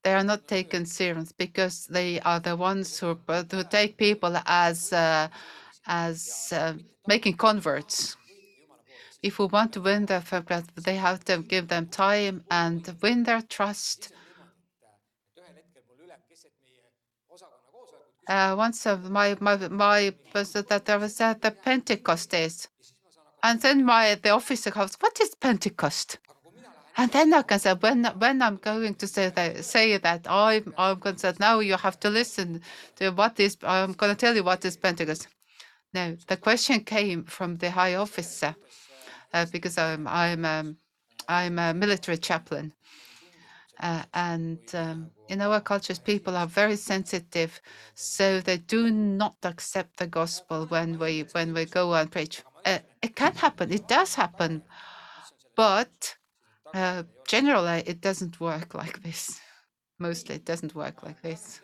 They 0.02 0.14
are 0.14 0.24
not 0.24 0.46
taken 0.48 0.87
serious 0.87 1.33
because 1.33 1.87
they 1.87 2.20
are 2.20 2.40
the 2.40 2.57
ones 2.57 2.98
who, 2.98 3.18
who 3.26 3.64
take 3.64 3.96
people 3.96 4.37
as 4.46 4.92
uh, 4.92 5.28
as 5.87 6.52
uh, 6.52 6.74
making 7.07 7.37
converts. 7.37 8.16
If 9.22 9.38
we 9.38 9.46
want 9.46 9.72
to 9.72 9.80
win 9.80 10.07
their 10.07 10.20
faith, 10.20 10.70
they 10.76 10.96
have 10.96 11.24
to 11.24 11.38
give 11.38 11.68
them 11.68 11.87
time 11.87 12.44
and 12.50 12.94
win 13.02 13.24
their 13.24 13.40
trust. 13.40 14.12
Uh, 18.26 18.54
once 18.56 18.87
of 18.87 19.10
my 19.10 19.37
my 19.40 19.56
my 19.68 20.14
was 20.34 20.52
that 20.52 20.84
there 20.87 20.98
was 20.98 21.20
at 21.20 21.42
the 21.42 21.50
Pentecost 21.50 22.30
days, 22.30 22.68
and 23.42 23.60
then 23.60 23.84
my 23.84 24.14
the 24.14 24.30
officer 24.30 24.70
goes, 24.70 24.96
"What 25.00 25.20
is 25.20 25.34
Pentecost?" 25.34 26.18
And 26.96 27.10
then 27.10 27.34
I 27.34 27.42
can 27.42 27.58
say 27.58 27.74
when 27.74 28.04
when 28.18 28.40
I'm 28.40 28.56
going 28.56 28.94
to 28.94 29.06
say 29.06 29.28
that 29.30 29.64
say 29.64 29.98
that 29.98 30.26
I'm 30.28 30.72
I'm 30.78 30.98
going 31.00 31.16
to 31.16 31.20
say 31.20 31.32
now 31.40 31.58
you 31.58 31.76
have 31.76 31.98
to 32.00 32.10
listen 32.10 32.62
to 32.96 33.10
what 33.10 33.40
is 33.40 33.56
I'm 33.62 33.92
going 33.92 34.14
to 34.14 34.18
tell 34.18 34.34
you 34.34 34.44
what 34.44 34.64
is 34.64 34.76
Pentecost. 34.76 35.28
No, 35.92 36.16
the 36.28 36.37
question 36.37 36.80
came 36.80 37.24
from 37.24 37.56
the 37.56 37.70
high 37.70 37.94
officer 37.94 38.54
uh, 39.32 39.46
because 39.52 39.76
I'm 39.76 40.06
I'm 40.06 40.44
um, 40.44 40.76
I'm 41.28 41.58
a 41.58 41.74
military 41.74 42.18
chaplain. 42.18 42.72
Uh, 43.80 44.02
and 44.14 44.60
um, 44.74 45.10
in 45.28 45.40
our 45.40 45.60
cultures, 45.60 45.98
people 45.98 46.37
are 46.37 46.46
very 46.46 46.76
sensitive, 46.76 47.60
so 47.94 48.40
they 48.40 48.58
do 48.58 48.90
not 48.90 49.37
accept 49.44 49.96
the 49.98 50.06
gospel 50.06 50.66
when 50.66 50.98
we 50.98 51.22
when 51.32 51.54
we 51.54 51.64
go 51.66 51.94
and 51.94 52.10
preach. 52.10 52.42
Uh, 52.64 52.78
it 53.02 53.14
can 53.16 53.34
happen, 53.34 53.72
it 53.72 53.87
does 53.88 54.14
happen, 54.14 54.62
but 55.56 56.16
uh, 56.74 57.02
generally 57.28 57.82
it 57.87 58.00
doesn't 58.00 58.40
work 58.40 58.74
like 58.74 59.02
this. 59.02 59.40
Mostly, 59.98 60.37
it 60.37 60.44
doesn't 60.44 60.74
work 60.74 61.02
like 61.02 61.22
this. 61.22 61.60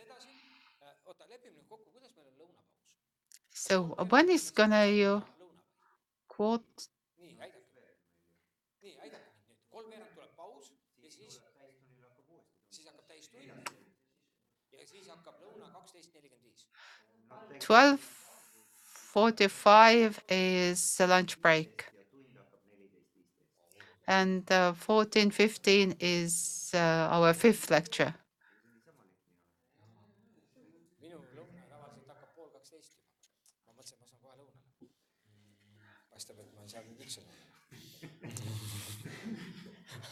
So 3.53 3.85
when 4.09 4.29
is 4.29 4.51
gonna 4.51 4.87
you 4.87 5.23
quote? 6.29 6.89
12.45 17.59 20.21
is 20.29 20.97
the 20.97 21.07
lunch 21.07 21.41
break. 21.41 21.87
And 24.07 24.51
uh, 24.51 24.73
14.15 24.75 25.97
is 26.01 26.71
uh, 26.75 26.79
our 27.11 27.33
fifth 27.33 27.71
lecture. 27.71 28.15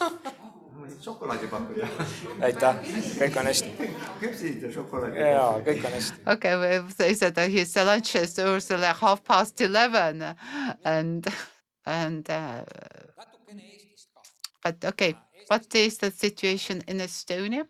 võisid 0.89 1.05
šokolaadi 1.05 1.49
pakkuda. 1.51 1.89
aitäh, 2.47 2.81
kõik 3.19 3.37
on 3.41 3.47
hästi. 3.47 3.71
küpsisite 4.21 4.73
šokolaadi? 4.73 5.21
jaa, 5.21 5.61
kõik 5.67 5.85
on 5.85 5.97
hästi. 5.97 6.21
okei 6.27 6.55
okay,, 6.57 6.81
we 6.81 6.93
say 7.15 7.31
that 7.31 7.51
his 7.51 7.77
lunch 7.77 8.17
is 8.17 8.39
usually 8.39 8.93
half 9.01 9.25
past 9.25 9.61
eleven 9.61 10.35
and, 10.85 11.27
and 11.87 12.31
uh,. 12.31 12.65
But 14.65 14.85
okay, 14.85 15.15
what 15.47 15.75
is 15.75 15.99
the 15.99 16.11
situation 16.11 16.83
in 16.89 16.99
Estonia? 16.99 17.65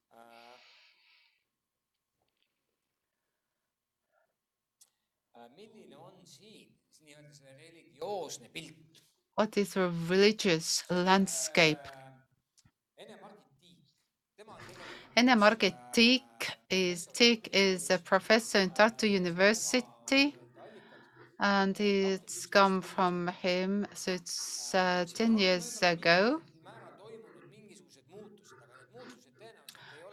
What 9.35 9.57
is 9.57 9.74
the 9.74 9.90
religious 10.09 10.83
landscape 10.90 11.78
tegelikult 15.18 15.26
Ene-Margit 15.28 15.74
Tiit 15.92 16.22
is 16.70 17.09
is 17.52 17.90
a 17.90 17.98
professor 17.98 18.61
in 18.61 18.70
Tartu 18.70 19.09
University, 19.09 20.37
and 21.40 21.78
it's 21.81 22.46
come 22.46 22.81
from 22.83 23.28
him. 23.42 23.87
So 23.94 24.12
it's 24.12 24.74
uh, 24.74 25.04
ten 25.12 25.38
years 25.38 25.83
ago. 25.83 26.40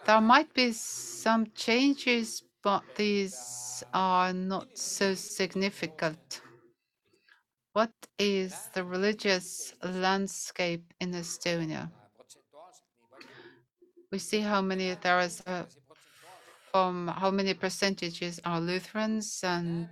There 0.06 0.22
might 0.22 0.54
be 0.54 0.72
some 0.72 1.48
changes, 1.56 2.44
but 2.64 2.84
these 2.96 3.84
are 3.94 4.34
not 4.34 4.78
so 4.78 5.14
significant. 5.16 6.42
What 7.74 7.94
is 8.18 8.54
the 8.74 8.84
religious 8.84 9.74
landscape 9.84 10.94
in 11.00 11.12
Estonia? 11.12 11.92
We 14.16 14.20
see 14.20 14.40
how 14.40 14.62
many 14.62 14.94
there 15.02 15.20
is 15.20 15.44
uh, 15.46 15.64
from 16.72 17.10
how 17.10 17.32
many 17.32 17.54
percentages 17.54 18.40
are 18.46 18.62
Lutherans 18.62 19.42
and 19.44 19.90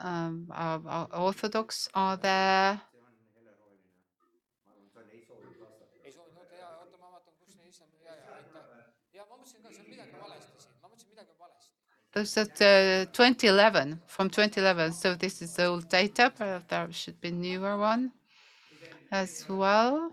um, 0.00 0.46
Orthodox 1.12 1.88
are 1.94 2.16
there. 2.16 2.80
Those 12.12 12.38
uh, 12.38 12.44
2011, 13.12 14.00
from 14.06 14.30
2011. 14.30 14.92
So 14.92 15.16
this 15.16 15.42
is 15.42 15.58
old 15.58 15.88
data, 15.88 16.32
but 16.38 16.68
there 16.68 16.86
should 16.92 17.20
be 17.20 17.32
newer 17.32 17.76
one 17.76 18.12
as 19.10 19.44
well. 19.48 20.12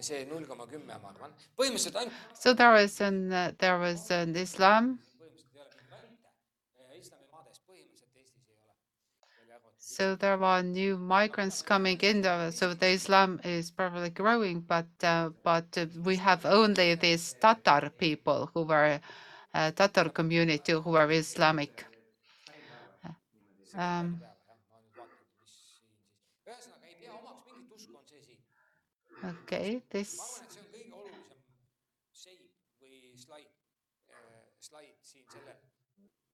See 0.00 0.24
null 0.30 0.44
koma 0.46 0.66
kümme, 0.70 0.94
ma 1.02 1.10
arvan, 1.12 1.32
põhimõtteliselt 1.58 1.96
ainult, 2.00 2.14
So 2.42 2.52
there 2.54 2.76
is 2.84 3.00
an 3.00 3.32
uh, 3.32 3.52
there 3.58 3.78
was 3.78 4.10
an 4.10 4.36
Islam. 4.36 4.98
põhimõtteliselt 5.20 5.56
ei 5.56 5.62
ole 5.62 5.70
mingit 5.72 5.90
variante. 5.92 7.00
islamimaades 7.00 7.60
põhimõtteliselt 7.68 8.20
Eestis 8.20 8.44
ei 8.50 8.56
ole. 8.56 8.74
välja 9.38 9.54
arvatud 9.56 9.88
So 9.96 10.16
there 10.16 10.44
are 10.52 10.62
new 10.62 10.96
migrants 10.98 11.62
coming 11.62 11.98
in. 12.02 12.22
So 12.52 12.74
the 12.74 12.90
Islam 12.98 13.40
is 13.44 13.70
probably 13.70 14.10
growing, 14.10 14.60
but 14.60 14.86
uh, 15.02 15.30
but 15.42 15.78
uh, 15.78 15.86
we 16.04 16.16
have 16.16 16.44
only 16.44 16.94
these 16.94 17.34
Tatar 17.40 17.90
people 17.90 18.50
who 18.54 18.62
were 18.64 19.00
uh, 19.54 19.70
Tatar 19.72 20.08
community 20.10 20.72
who 20.72 20.90
were 20.90 21.10
Islamic. 21.10 21.84
Um, 23.74 24.20
okay, 29.24 29.82
this 29.90 30.16
ma 30.18 30.24
arvan, 30.24 30.44
et 30.44 30.52
see 30.52 30.60
on 30.60 30.68
kõige 30.72 30.92
olulisem 31.00 31.40
seib 32.12 32.42
või 32.82 33.14
slaid, 33.22 33.48
slaid 34.68 34.96
siin 35.02 35.24
sellel, 35.32 35.60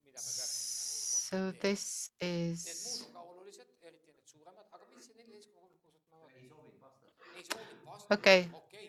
mida 0.03 0.19
me 0.19 0.33
peaksime 0.33 0.73
so. 1.29 1.51
this 1.61 1.85
is 2.21 2.65
muud 2.67 3.07
on 3.07 3.13
ka 3.13 3.23
olulised, 3.31 3.69
eriti 3.87 4.11
need 4.11 4.27
suuremad, 4.33 4.67
aga 4.75 4.89
mis 4.95 5.07
see 5.07 5.15
neliteist 5.19 5.49
koma 5.53 5.63
kolm 5.63 5.79
kuuskümmend 5.81 6.35
ei 6.41 6.49
soovinud 6.51 6.79
vastata. 6.83 7.31
ei 7.37 7.45
soovinud 7.49 7.85
vastata, 7.87 8.13
Okay. 8.19 8.45
okei, 8.53 8.87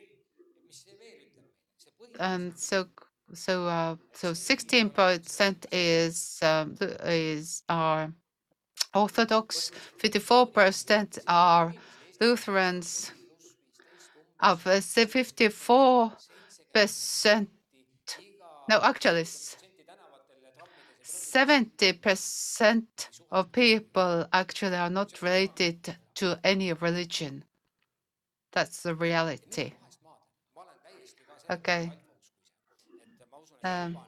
mis 0.66 0.82
see 0.82 0.98
veel 0.98 1.22
ütleb 1.28 1.46
meile? 1.46 1.54
see 1.78 1.92
And 2.18 2.58
so, 2.58 2.84
so, 3.32 3.66
uh, 3.66 3.96
so 4.12 4.34
16% 4.34 5.66
is, 5.72 6.40
um, 6.42 6.76
is 7.06 7.62
are 7.68 8.12
Orthodox, 8.94 9.72
54% 9.98 11.18
are 11.26 11.74
Lutherans 12.20 13.10
of 14.44 14.64
uh, 14.66 14.72
54%. 14.72 17.46
No, 18.68 18.80
actually, 18.82 19.24
70% 21.02 22.84
of 23.30 23.50
people 23.52 24.26
actually 24.32 24.76
are 24.76 24.90
not 24.90 25.22
related 25.22 25.96
to 26.14 26.38
any 26.44 26.72
religion. 26.74 27.44
That's 28.52 28.82
the 28.82 28.94
reality. 28.94 29.72
Okay. 31.50 31.90
Um, 33.64 33.98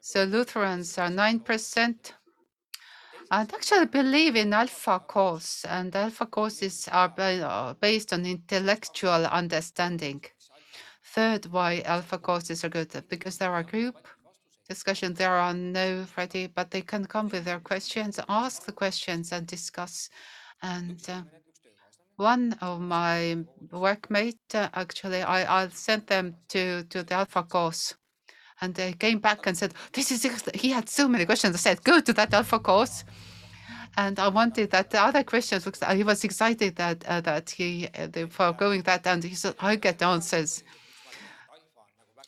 so 0.00 0.24
Lutherans 0.24 0.96
are 0.96 1.10
9%, 1.10 2.12
I'd 3.30 3.52
actually 3.52 3.86
believe 3.86 4.36
in 4.36 4.54
Alpha 4.54 5.00
Course, 5.00 5.64
and 5.66 5.94
Alpha 5.94 6.24
Courses 6.26 6.88
are 6.90 7.12
uh, 7.18 7.74
based 7.74 8.12
on 8.12 8.24
intellectual 8.24 9.26
understanding. 9.26 10.24
Third, 11.04 11.46
why 11.46 11.82
Alpha 11.84 12.18
Courses 12.18 12.64
are 12.64 12.70
good, 12.70 12.90
because 13.08 13.36
there 13.36 13.52
are 13.52 13.62
group 13.62 13.96
discussion. 14.68 15.14
There 15.14 15.34
are 15.34 15.54
no 15.54 16.04
Friday, 16.04 16.46
but 16.46 16.70
they 16.70 16.82
can 16.82 17.04
come 17.06 17.28
with 17.28 17.44
their 17.44 17.60
questions, 17.60 18.20
ask 18.28 18.64
the 18.64 18.72
questions, 18.72 19.32
and 19.32 19.46
discuss. 19.46 20.08
And 20.62 21.00
uh, 21.08 21.22
one 22.16 22.54
of 22.60 22.80
my 22.80 23.38
workmate, 23.68 24.54
uh, 24.54 24.68
actually, 24.74 25.22
I, 25.22 25.64
I 25.64 25.68
sent 25.68 26.06
them 26.06 26.36
to, 26.48 26.84
to 26.84 27.02
the 27.02 27.14
Alpha 27.14 27.42
Course 27.42 27.94
and 28.60 28.74
they 28.74 28.92
came 28.92 29.18
back 29.18 29.46
and 29.46 29.56
said, 29.56 29.74
"This 29.92 30.10
is 30.10 30.22
he 30.54 30.70
had 30.70 30.88
so 30.88 31.08
many 31.08 31.24
questions." 31.26 31.54
I 31.54 31.58
said, 31.58 31.84
"Go 31.84 32.00
to 32.00 32.12
that 32.14 32.34
alpha 32.34 32.58
course." 32.58 33.04
And 33.96 34.18
I 34.18 34.28
wanted 34.28 34.70
that 34.70 34.90
the 34.90 35.00
other 35.02 35.24
questions. 35.24 35.64
because 35.64 35.96
He 35.96 36.04
was 36.04 36.22
excited 36.24 36.76
that 36.76 37.04
uh, 37.06 37.20
that 37.22 37.50
he 37.50 37.88
uh, 37.98 38.26
for 38.28 38.52
going 38.52 38.82
that, 38.82 39.06
and 39.06 39.22
he 39.24 39.34
said, 39.34 39.54
"I 39.60 39.76
get 39.76 40.02
answers." 40.02 40.62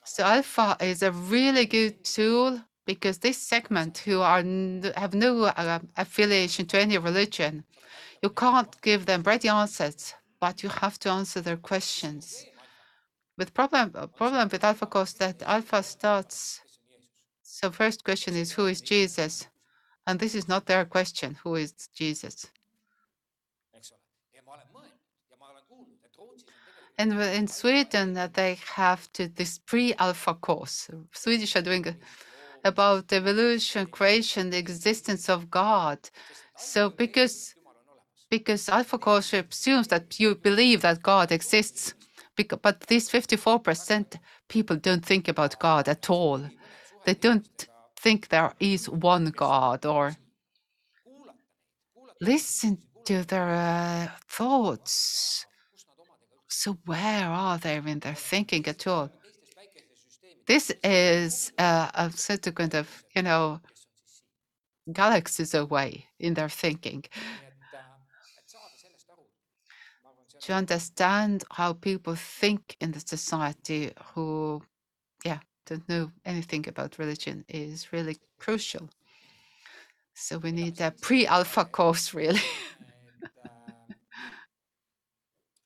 So 0.04 0.24
Alpha 0.24 0.76
is 0.80 1.02
a 1.02 1.12
really 1.12 1.66
good 1.66 2.04
tool 2.04 2.60
because 2.84 3.18
this 3.18 3.38
segment 3.38 3.98
who 3.98 4.20
are 4.20 4.42
have 4.96 5.14
no 5.14 5.44
uh, 5.44 5.78
affiliation 5.96 6.66
to 6.66 6.80
any 6.80 6.98
religion, 6.98 7.62
you 8.22 8.30
can't 8.30 8.80
give 8.82 9.06
them 9.06 9.22
ready 9.22 9.48
answers, 9.48 10.14
but 10.40 10.64
you 10.64 10.68
have 10.68 10.98
to 11.00 11.10
answer 11.10 11.40
their 11.40 11.56
questions. 11.56 12.44
With 13.40 13.55
problem 13.55 13.92
uh, 13.94 14.07
problem 14.07 14.50
with 14.53 14.62
Alpha 14.62 14.85
course 14.85 15.14
that 15.14 15.40
Alpha 15.40 15.83
starts. 15.83 16.61
So 17.42 17.70
first 17.70 18.05
question 18.05 18.37
is 18.37 18.53
who 18.53 18.66
is 18.66 18.83
Jesus, 18.83 19.48
and 20.07 20.20
this 20.20 20.35
is 20.35 20.46
not 20.46 20.66
their 20.66 20.85
question. 20.85 21.38
Who 21.42 21.55
is 21.55 21.72
Jesus? 21.94 22.50
And 26.98 27.12
in 27.40 27.48
Sweden, 27.48 28.14
uh, 28.18 28.29
they 28.31 28.59
have 28.74 29.11
to 29.14 29.29
this 29.29 29.57
pre-alpha 29.57 30.35
course. 30.35 30.90
Swedish 31.12 31.57
are 31.57 31.62
doing 31.62 31.96
about 32.62 33.11
evolution, 33.11 33.87
creation, 33.87 34.50
the 34.50 34.59
existence 34.59 35.31
of 35.31 35.50
God. 35.50 35.98
So 36.59 36.90
because 36.90 37.55
because 38.29 38.68
alpha 38.68 38.98
course 38.98 39.33
assumes 39.33 39.88
that 39.88 40.20
you 40.20 40.35
believe 40.35 40.83
that 40.83 41.03
God 41.03 41.33
exists, 41.33 41.94
but 42.62 42.81
these 42.83 43.09
54% 43.11 44.16
people 44.48 44.76
don't 44.76 45.05
think 45.05 45.29
about 45.29 45.59
God 45.59 45.88
at 45.88 46.11
all. 46.11 46.40
They 47.05 47.14
don't 47.14 47.66
think 47.96 48.29
there 48.29 48.53
is 48.61 48.88
one 48.88 49.26
God 49.26 49.87
or 49.87 50.16
listen 52.20 52.79
to 53.05 53.24
their 53.24 53.50
uh, 53.55 54.09
thoughts. 54.29 55.46
So 56.48 56.76
where 56.85 57.26
are 57.26 57.59
they 57.59 57.76
in 57.76 58.00
their 58.00 58.14
thinking 58.14 58.66
at 58.66 58.87
all? 58.87 59.11
This 60.46 60.72
is 60.83 61.53
uh, 61.59 61.90
a 61.94 62.11
certain 62.11 62.53
kind 62.53 62.74
of, 62.74 63.05
you 63.14 63.22
know, 63.22 63.61
galaxies 64.92 65.55
away 65.55 66.07
in 66.18 66.35
their 66.35 66.48
thinking. 66.48 67.05
To 70.50 70.56
understand 70.56 71.44
how 71.52 71.74
people 71.74 72.16
think 72.16 72.76
in 72.80 72.90
the 72.90 72.98
society 72.98 73.92
who, 74.02 74.60
yeah, 75.24 75.38
don't 75.64 75.88
know 75.88 76.10
anything 76.24 76.66
about 76.66 76.98
religion 76.98 77.44
is 77.48 77.92
really 77.92 78.16
crucial. 78.40 78.90
So 80.12 80.38
we 80.38 80.50
need 80.50 80.80
a 80.80 80.90
pre-alpha 80.90 81.66
course, 81.66 82.12
really. 82.14 82.40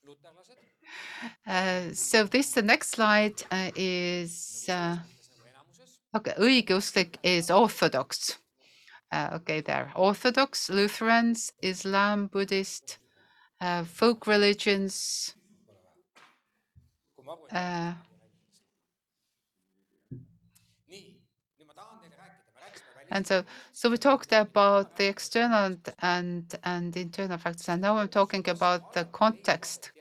luterlased 0.05 0.51
Uh, 1.47 1.91
so 1.93 2.25
this, 2.25 2.51
the 2.51 2.61
next 2.61 2.89
slide 2.91 3.41
uh, 3.49 3.71
is, 3.75 4.67
uh, 4.69 4.97
okay, 6.15 6.33
õigeusklik 6.37 7.15
is 7.23 7.49
Orthodox. 7.49 8.37
Uh, 9.11 9.29
okay, 9.33 9.61
there, 9.61 9.91
Orthodox, 9.95 10.69
Lutherans, 10.69 11.53
Islam, 11.63 12.27
Buddhist, 12.27 12.99
uh, 13.61 13.83
folk 13.83 14.27
religions, 14.27 15.35
uh, 17.51 17.93
And 23.11 23.25
so, 23.25 23.43
so 23.71 23.89
we 23.89 23.97
talked 23.97 24.31
about 24.31 24.95
the 24.95 25.05
external 25.07 25.77
and, 26.01 26.55
and, 26.63 26.97
internal 26.97 27.37
factors, 27.37 27.69
and 27.69 27.81
now 27.81 27.97
I'm 27.97 28.07
talking 28.07 28.47
about 28.49 28.93
the 28.93 29.05
context, 29.05 29.91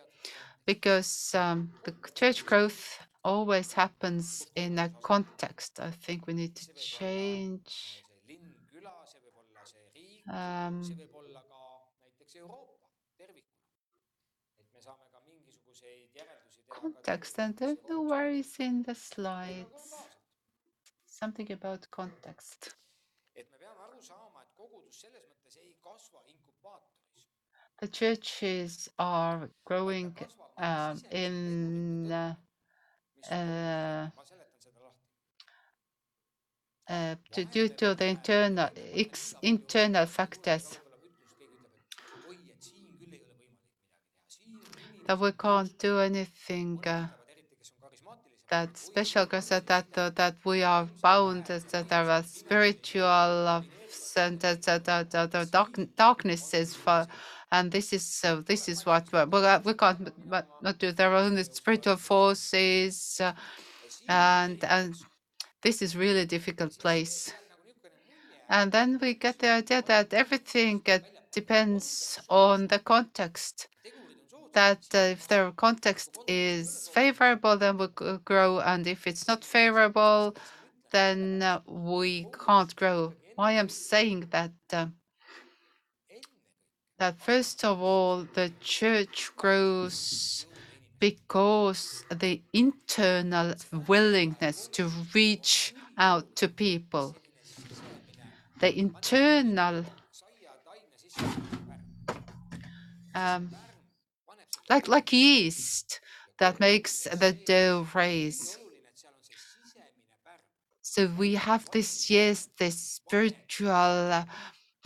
because 0.64 1.35
um, 1.35 1.71
the 1.85 1.95
church 2.14 2.47
growth 2.47 2.99
always 3.23 3.73
happens 3.73 4.47
in 4.57 4.79
a 4.79 4.88
context. 5.03 5.81
I 5.81 5.90
think 5.90 6.27
we 6.27 6.35
need 6.35 6.55
to 6.57 6.73
change. 6.75 8.03
see 10.83 10.97
context, 16.69 17.39
and 17.39 17.57
don't 17.57 17.79
know 17.89 18.03
where 18.03 18.31
is 18.31 18.55
in 18.59 18.83
the 18.83 18.95
slides. 18.95 19.95
Something 21.07 21.53
about 21.53 21.87
context. 21.91 22.75
et 23.37 23.47
me 23.51 23.59
peame 23.59 23.81
aru 23.87 24.01
saama 24.09 24.41
et 24.45 24.51
kogudus 24.59 24.99
selles 25.03 25.25
mõttes 25.31 25.57
ei 25.63 25.73
kasva 25.87 26.21
inkubaatoris 26.33 27.25
The 27.81 27.89
churches 27.89 28.89
are 28.99 29.51
growing 29.65 30.13
um, 30.57 31.01
in 31.11 32.13
uh, 32.13 32.35
uh, 33.31 34.05
ma 34.19 34.25
seletan 34.31 34.61
seda 34.67 34.81
lahti 34.87 35.09
uh, 36.95 37.15
to, 37.33 37.45
due 37.57 37.69
to 37.69 37.95
the 37.95 38.07
internal 38.07 38.71
ex, 39.05 39.35
internal 39.43 40.07
factors 40.07 40.79
that 45.07 45.19
we 45.19 45.33
can't 45.33 45.79
do 45.79 45.99
anything 46.01 46.81
uh, 46.87 47.07
that 48.51 48.77
special 48.77 49.27
that 49.27 49.87
uh, 49.97 50.11
that 50.11 50.37
we 50.45 50.62
are 50.62 50.88
bound 51.03 51.45
that 51.47 51.69
that 51.71 51.88
there 51.88 52.11
are 52.11 52.23
spiritual 52.23 53.49
uh, 53.49 53.62
and 54.17 54.40
that 54.40 54.62
the 54.62 55.49
dark, 55.51 55.79
darknesses 55.97 56.75
for 56.75 57.07
and 57.51 57.71
this 57.71 57.93
is 57.93 58.05
so 58.05 58.40
this 58.40 58.69
is 58.69 58.85
what 58.87 59.05
we, 59.12 59.25
we, 59.25 59.38
uh, 59.45 59.61
we 59.64 59.75
can't 59.75 60.12
but 60.29 60.47
not 60.62 60.79
do. 60.79 60.93
There 60.93 61.12
are 61.12 61.25
only 61.29 61.45
spiritual 61.45 61.97
forces 61.97 63.21
uh, 63.21 63.33
and 64.09 64.62
and 64.64 64.95
this 65.62 65.81
is 65.83 65.97
really 65.97 66.27
difficult 66.27 66.79
place. 66.79 67.33
And 68.49 68.71
then 68.71 68.99
we 69.01 69.14
get 69.14 69.38
the 69.38 69.49
idea 69.49 69.83
that 69.83 70.12
everything 70.12 70.83
uh, 70.87 70.99
depends 71.33 72.21
on 72.29 72.67
the 72.67 72.79
context 72.79 73.69
that 74.55 74.87
uh, 74.95 74.99
if 74.99 75.29
the 75.29 75.53
context 75.57 76.19
is 76.27 76.88
favorable, 76.88 77.57
then 77.57 77.79
we 77.79 77.88
grow, 78.25 78.61
and 78.61 78.87
if 78.87 79.07
it's 79.07 79.29
not 79.29 79.45
favorable, 79.45 80.35
then 80.90 81.43
uh, 81.43 81.61
we 81.67 82.27
can't 82.47 82.75
grow. 82.77 83.12
Why 83.37 83.53
I'm 83.53 83.69
saying 83.69 84.29
that 84.31 84.53
uh, 84.73 84.87
that 86.99 87.21
first 87.21 87.64
of 87.64 87.81
all, 87.81 88.27
the 88.35 88.53
church 88.61 89.31
grows 89.37 90.47
because 91.01 92.05
the 92.11 92.40
internal 92.53 93.55
willingness 93.88 94.69
to 94.69 94.88
reach 95.14 95.75
out 95.99 96.37
to 96.37 96.49
people, 96.49 97.17
the 98.61 98.79
internal 98.79 99.85
um, 103.14 103.51
like 104.70 104.88
like 104.88 105.12
yeast 105.12 106.00
that 106.38 106.61
makes 106.61 107.05
the 107.05 107.33
dough 107.46 107.87
pärl. 107.90 108.59
So 110.83 111.07
we 111.18 111.35
have 111.35 111.68
this, 111.72 112.11
yeast, 112.11 112.50
this 112.59 112.79
spiritual, 112.79 114.24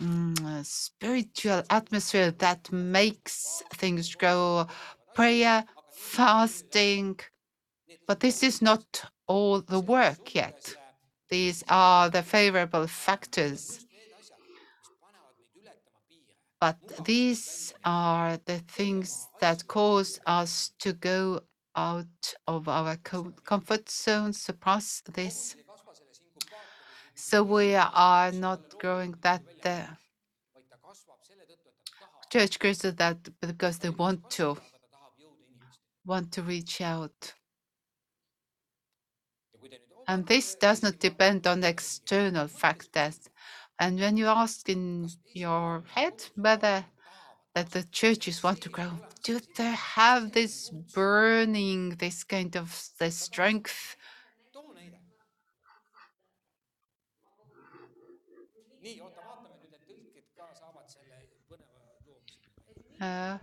mm, 0.01 0.65
spiritual 0.65 1.63
atmosphere 1.69 2.31
that 2.39 2.71
makes 2.73 3.63
things 3.75 4.15
grow. 4.15 4.67
Prayer, 5.15 5.65
fasting, 5.93 7.19
but 8.07 8.21
this 8.21 8.43
is 8.43 8.63
not 8.63 9.05
all 9.27 9.61
the 9.61 9.81
work 9.81 10.35
yet. 10.35 10.75
These 11.31 11.65
are 11.69 12.09
the 12.09 12.23
favorable 12.23 12.87
factors, 12.87 13.87
but 16.61 16.77
these 17.05 17.73
are 17.85 18.39
the 18.45 18.59
things 18.59 19.29
that 19.41 19.67
cause 19.69 20.21
us 20.27 20.73
to 20.81 20.93
go 20.93 21.41
out 21.77 22.35
of 22.47 22.69
our 22.69 22.97
comfort 22.97 23.89
zone, 23.89 24.33
surpass 24.33 25.03
this. 25.13 25.57
So 27.15 27.43
we 27.43 27.75
are 27.75 28.33
not 28.33 28.79
growing 28.79 29.15
that 29.23 29.43
tahab. 29.63 29.97
church 32.31 32.59
grows 32.59 32.79
that 32.81 33.17
because 33.41 33.79
they 33.79 33.91
want 33.91 34.29
to 34.31 34.57
want 36.05 36.33
to 36.33 36.43
reach 36.43 36.81
out. 36.81 37.35
And 40.07 40.27
this 40.27 40.55
does 40.55 40.83
not 40.83 40.99
depend 40.99 41.47
on 41.47 41.65
external 41.65 42.49
factors. 42.49 43.29
And 43.81 43.99
when 44.01 44.17
you 44.17 44.27
ask 44.27 44.69
in 44.69 45.09
your 45.33 45.85
head 45.95 46.25
whether 46.35 46.85
that 47.55 47.71
the 47.71 47.85
churches 47.85 48.43
want 48.43 48.61
to 48.63 48.69
grow, 48.69 48.93
do 49.23 49.41
they 49.57 49.73
have 49.73 50.33
this 50.33 50.71
burning, 50.71 51.91
this 51.97 52.25
kind 52.25 52.57
of 52.57 52.69
the 52.99 53.11
strength? 53.11 53.97
Uh, 63.01 63.39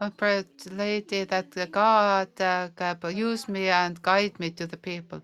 I 0.00 0.08
prayed 0.10 0.46
lady 0.70 1.24
that 1.24 1.70
God 1.70 2.40
uh, 2.40 3.08
use 3.08 3.48
me 3.48 3.68
and 3.68 4.00
guide 4.00 4.38
me 4.40 4.50
to 4.52 4.66
the 4.66 4.76
people, 4.76 5.22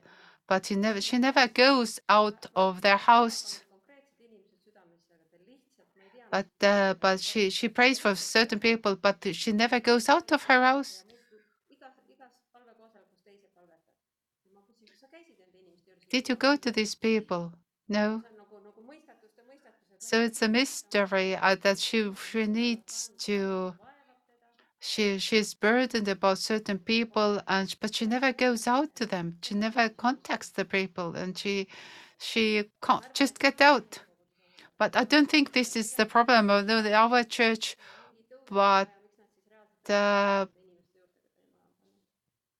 but 0.52 0.66
he 0.66 0.74
never, 0.74 1.00
she 1.00 1.16
never 1.16 1.48
goes 1.48 1.98
out 2.10 2.44
of 2.54 2.82
their 2.82 2.98
house. 2.98 3.62
But 6.30 6.50
uh, 6.60 6.92
but 7.00 7.20
she 7.20 7.48
she 7.48 7.68
prays 7.70 7.98
for 7.98 8.14
certain 8.14 8.60
people, 8.60 8.96
but 8.96 9.16
she 9.32 9.50
never 9.52 9.80
goes 9.80 10.10
out 10.10 10.30
of 10.30 10.42
her 10.50 10.62
house. 10.70 11.04
Did 16.10 16.28
you 16.28 16.36
go 16.36 16.56
to 16.56 16.70
these 16.70 16.94
people? 16.94 17.54
No. 17.88 18.22
So 19.98 20.20
it's 20.20 20.42
a 20.42 20.48
mystery 20.48 21.34
uh, 21.34 21.56
that 21.62 21.78
she 21.78 22.12
she 22.30 22.46
needs 22.46 23.10
to. 23.24 23.74
She 24.84 25.20
she's 25.20 25.54
burdened 25.54 26.08
about 26.08 26.38
certain 26.38 26.80
people, 26.80 27.40
and 27.46 27.72
but 27.80 27.94
she 27.94 28.04
never 28.04 28.32
goes 28.32 28.66
out 28.66 28.94
to 28.96 29.06
them. 29.06 29.38
She 29.40 29.54
never 29.54 29.88
contacts 29.88 30.48
the 30.50 30.64
people, 30.64 31.14
and 31.14 31.38
she 31.38 31.68
she 32.18 32.64
can't 32.82 33.14
just 33.14 33.38
get 33.38 33.60
out. 33.60 34.00
But 34.78 34.96
I 34.96 35.04
don't 35.04 35.30
think 35.30 35.52
this 35.52 35.76
is 35.76 35.94
the 35.94 36.04
problem 36.04 36.50
of 36.50 36.68
our 36.68 37.22
church, 37.22 37.76
but 38.50 38.88
uh, 39.88 40.46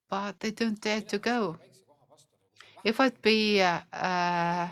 but 0.08 0.38
they 0.38 0.52
don't 0.52 0.80
dare 0.80 1.00
to 1.00 1.18
go. 1.18 1.56
If 2.84 3.00
I'd 3.00 3.20
be 3.20 3.60
uh, 3.60 3.80
uh, 3.92 4.68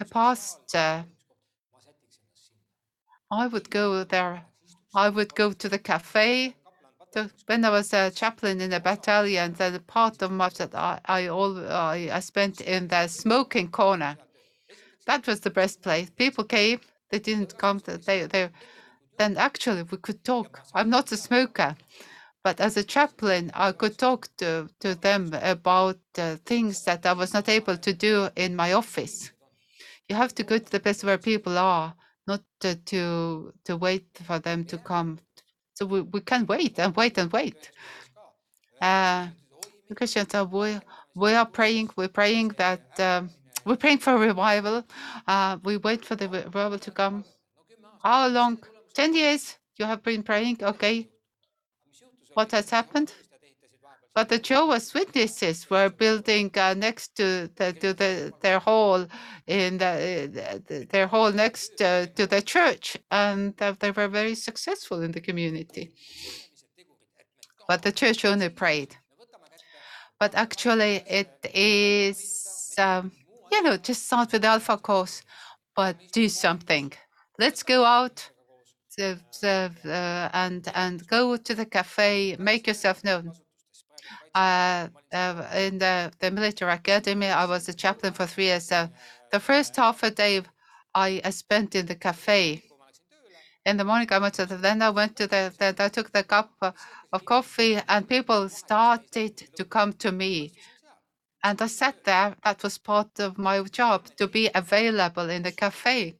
a 0.00 0.04
pastor. 0.04 1.06
I 3.30 3.46
would 3.46 3.70
go 3.70 4.04
there. 4.04 4.44
I 4.94 5.08
would 5.08 5.34
go 5.34 5.52
to 5.52 5.68
the 5.68 5.78
cafe. 5.78 6.54
The, 7.12 7.30
when 7.46 7.64
I 7.64 7.70
was 7.70 7.92
a 7.92 8.10
chaplain 8.10 8.60
in 8.60 8.72
a 8.72 8.80
battalion, 8.80 9.54
the 9.54 9.82
part 9.86 10.22
of 10.22 10.30
my 10.30 10.48
that 10.50 10.74
I 10.74 11.00
I, 11.04 11.28
all, 11.28 11.58
I 11.70 12.10
I 12.12 12.20
spent 12.20 12.60
in 12.60 12.88
the 12.88 13.08
smoking 13.08 13.70
corner. 13.70 14.16
That 15.06 15.26
was 15.26 15.40
the 15.40 15.50
best 15.50 15.82
place. 15.82 16.10
People 16.10 16.44
came. 16.44 16.80
They 17.10 17.18
didn't 17.18 17.58
come. 17.58 17.80
They 17.84 18.26
they. 18.26 18.50
Then 19.18 19.36
actually 19.36 19.82
we 19.84 19.98
could 19.98 20.24
talk. 20.24 20.60
I'm 20.74 20.90
not 20.90 21.12
a 21.12 21.16
smoker, 21.16 21.76
but 22.42 22.60
as 22.60 22.76
a 22.76 22.84
chaplain, 22.84 23.50
I 23.54 23.72
could 23.72 23.98
talk 23.98 24.28
to 24.38 24.68
to 24.80 24.94
them 24.94 25.32
about 25.42 25.98
uh, 26.18 26.36
things 26.44 26.84
that 26.84 27.06
I 27.06 27.12
was 27.12 27.32
not 27.34 27.48
able 27.48 27.76
to 27.78 27.92
do 27.92 28.28
in 28.36 28.56
my 28.56 28.72
office. 28.72 29.32
You 30.08 30.16
have 30.16 30.34
to 30.36 30.42
go 30.44 30.58
to 30.58 30.70
the 30.70 30.80
place 30.80 31.04
where 31.04 31.18
people 31.18 31.58
are, 31.58 31.94
not 32.26 32.42
to 32.60 33.52
to 33.64 33.76
wait 33.76 34.06
for 34.24 34.38
them 34.38 34.64
to 34.64 34.78
come. 34.78 35.18
So 35.74 35.86
we, 35.86 36.00
we 36.02 36.20
can 36.20 36.46
wait 36.46 36.78
and 36.78 36.94
wait 36.96 37.18
and 37.18 37.30
wait. 37.32 37.70
Uh, 38.80 39.28
the 39.88 39.94
Christians 39.94 40.34
are 40.34 40.44
we, 40.44 40.78
we 41.14 41.32
are 41.34 41.46
praying. 41.46 41.90
We're 41.96 42.08
praying 42.08 42.48
that 42.56 42.84
um, 42.98 43.30
we're 43.64 43.76
praying 43.76 43.98
for 43.98 44.16
revival. 44.18 44.84
Uh, 45.26 45.58
we 45.64 45.76
wait 45.78 46.04
for 46.04 46.16
the 46.16 46.28
revival 46.28 46.78
to 46.78 46.90
come. 46.90 47.24
How 48.02 48.28
long? 48.28 48.58
Ten 48.94 49.14
years. 49.14 49.56
You 49.76 49.86
have 49.86 50.02
been 50.02 50.22
praying. 50.22 50.58
Okay. 50.62 51.08
What 52.34 52.52
has 52.52 52.70
happened? 52.70 53.12
But 54.14 54.28
the 54.28 54.38
Jehovah's 54.38 54.94
Witnesses 54.94 55.68
were 55.68 55.90
building 55.90 56.52
uh, 56.56 56.74
next 56.74 57.16
to 57.16 57.50
the, 57.56 57.72
to 57.72 57.92
the 57.92 58.32
their 58.40 58.60
hall 58.60 59.06
in 59.48 59.78
the, 59.78 60.62
the 60.68 60.86
their 60.88 61.08
hall 61.08 61.32
next 61.32 61.82
uh, 61.82 62.06
to 62.14 62.26
the 62.28 62.40
church, 62.40 62.96
and 63.10 63.60
uh, 63.60 63.74
they 63.80 63.90
were 63.90 64.06
very 64.06 64.36
successful 64.36 65.02
in 65.02 65.10
the 65.10 65.20
community. 65.20 65.90
But 67.66 67.82
the 67.82 67.90
church 67.90 68.24
only 68.24 68.50
prayed. 68.50 68.96
But 70.20 70.36
actually, 70.36 71.02
it 71.08 71.34
is 71.52 72.72
um, 72.78 73.10
you 73.50 73.62
know 73.64 73.76
just 73.76 74.06
start 74.06 74.32
with 74.32 74.44
Alpha 74.44 74.76
course, 74.76 75.22
but 75.74 75.96
do 76.12 76.28
something. 76.28 76.92
Let's 77.38 77.64
go 77.64 77.84
out. 77.84 78.30
Uh, 78.96 79.68
and 80.32 80.70
and 80.72 81.04
go 81.08 81.36
to 81.36 81.52
the 81.52 81.66
cafe, 81.66 82.36
make 82.38 82.68
yourself 82.68 83.02
known 83.02 83.32
uh, 84.34 84.88
uh, 85.12 85.46
in 85.56 85.78
the, 85.78 86.12
the 86.18 86.30
military 86.30 86.72
academy. 86.72 87.26
I 87.26 87.44
was 87.46 87.68
a 87.68 87.74
chaplain 87.74 88.12
for 88.12 88.26
three 88.26 88.46
years. 88.46 88.70
Uh, 88.72 88.88
the 89.30 89.40
first 89.40 89.76
half 89.76 90.02
a 90.02 90.10
day 90.10 90.42
I, 90.94 91.20
spent 91.30 91.74
in 91.74 91.86
the 91.86 91.94
cafe. 91.94 92.62
In 93.66 93.76
the 93.76 93.84
morning, 93.84 94.08
I 94.10 94.18
went 94.18 94.34
to 94.34 94.46
the, 94.46 94.56
then 94.56 94.82
I 94.82 94.90
went 94.90 95.16
to 95.16 95.26
the, 95.26 95.52
the 95.58 95.74
I 95.78 95.88
took 95.88 96.12
the 96.12 96.22
cup 96.22 96.50
of 97.12 97.24
coffee, 97.24 97.80
and 97.88 98.08
people 98.08 98.48
started 98.48 99.36
to 99.56 99.64
come 99.64 99.92
to 99.94 100.12
me. 100.12 100.52
And 101.42 101.60
I 101.60 101.66
sat 101.66 102.04
there. 102.04 102.36
That 102.44 102.62
was 102.62 102.78
part 102.78 103.20
of 103.20 103.38
my 103.38 103.62
job 103.62 104.06
to 104.16 104.26
be 104.26 104.50
available 104.54 105.30
in 105.30 105.42
the 105.42 105.52
cafe 105.52 106.16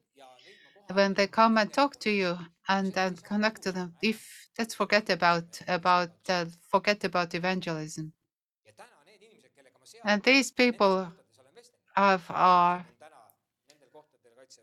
when 0.92 1.14
they 1.14 1.26
come 1.26 1.58
and 1.58 1.72
talk 1.72 1.98
to 2.00 2.10
you 2.10 2.38
and 2.68 2.96
and 2.96 3.22
connect 3.22 3.62
to 3.62 3.72
them. 3.72 3.94
If 4.02 4.48
let's 4.58 4.74
forget 4.74 5.10
about 5.10 5.60
about 5.68 6.10
uh, 6.28 6.46
forget 6.70 7.04
about 7.04 7.34
evangelism. 7.34 8.12
And 10.04 10.22
these 10.22 10.50
people 10.50 11.12
have 11.96 12.24
are 12.28 12.84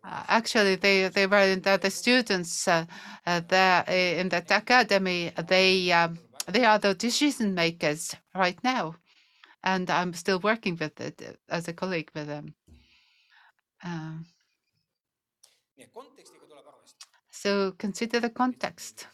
uh, 0.03 0.23
actually 0.27 0.75
they 0.75 1.07
they 1.10 1.27
were 1.27 1.39
in 1.39 1.62
the, 1.62 1.77
the 1.77 1.89
students 1.89 2.67
uh, 2.67 2.86
uh, 3.25 3.41
there 3.47 3.84
uh, 3.88 3.91
in 4.19 4.30
that 4.30 4.49
academy. 4.51 5.32
They 5.47 5.91
um, 5.91 6.19
they 6.47 6.65
are 6.65 6.80
the 6.80 6.93
decision 6.93 7.53
makers 7.53 8.15
right 8.36 8.57
now, 8.63 8.95
and 9.63 9.89
I'm 9.89 10.13
still 10.13 10.39
working 10.39 10.78
with 10.78 10.99
it 10.99 11.39
as 11.49 11.67
a 11.67 11.74
colleague 11.74 12.11
with 12.13 12.28
them. 12.28 12.55
Um, 13.84 14.26
So 17.32 17.71
consider 17.77 18.19
the 18.19 18.29
context. 18.29 19.07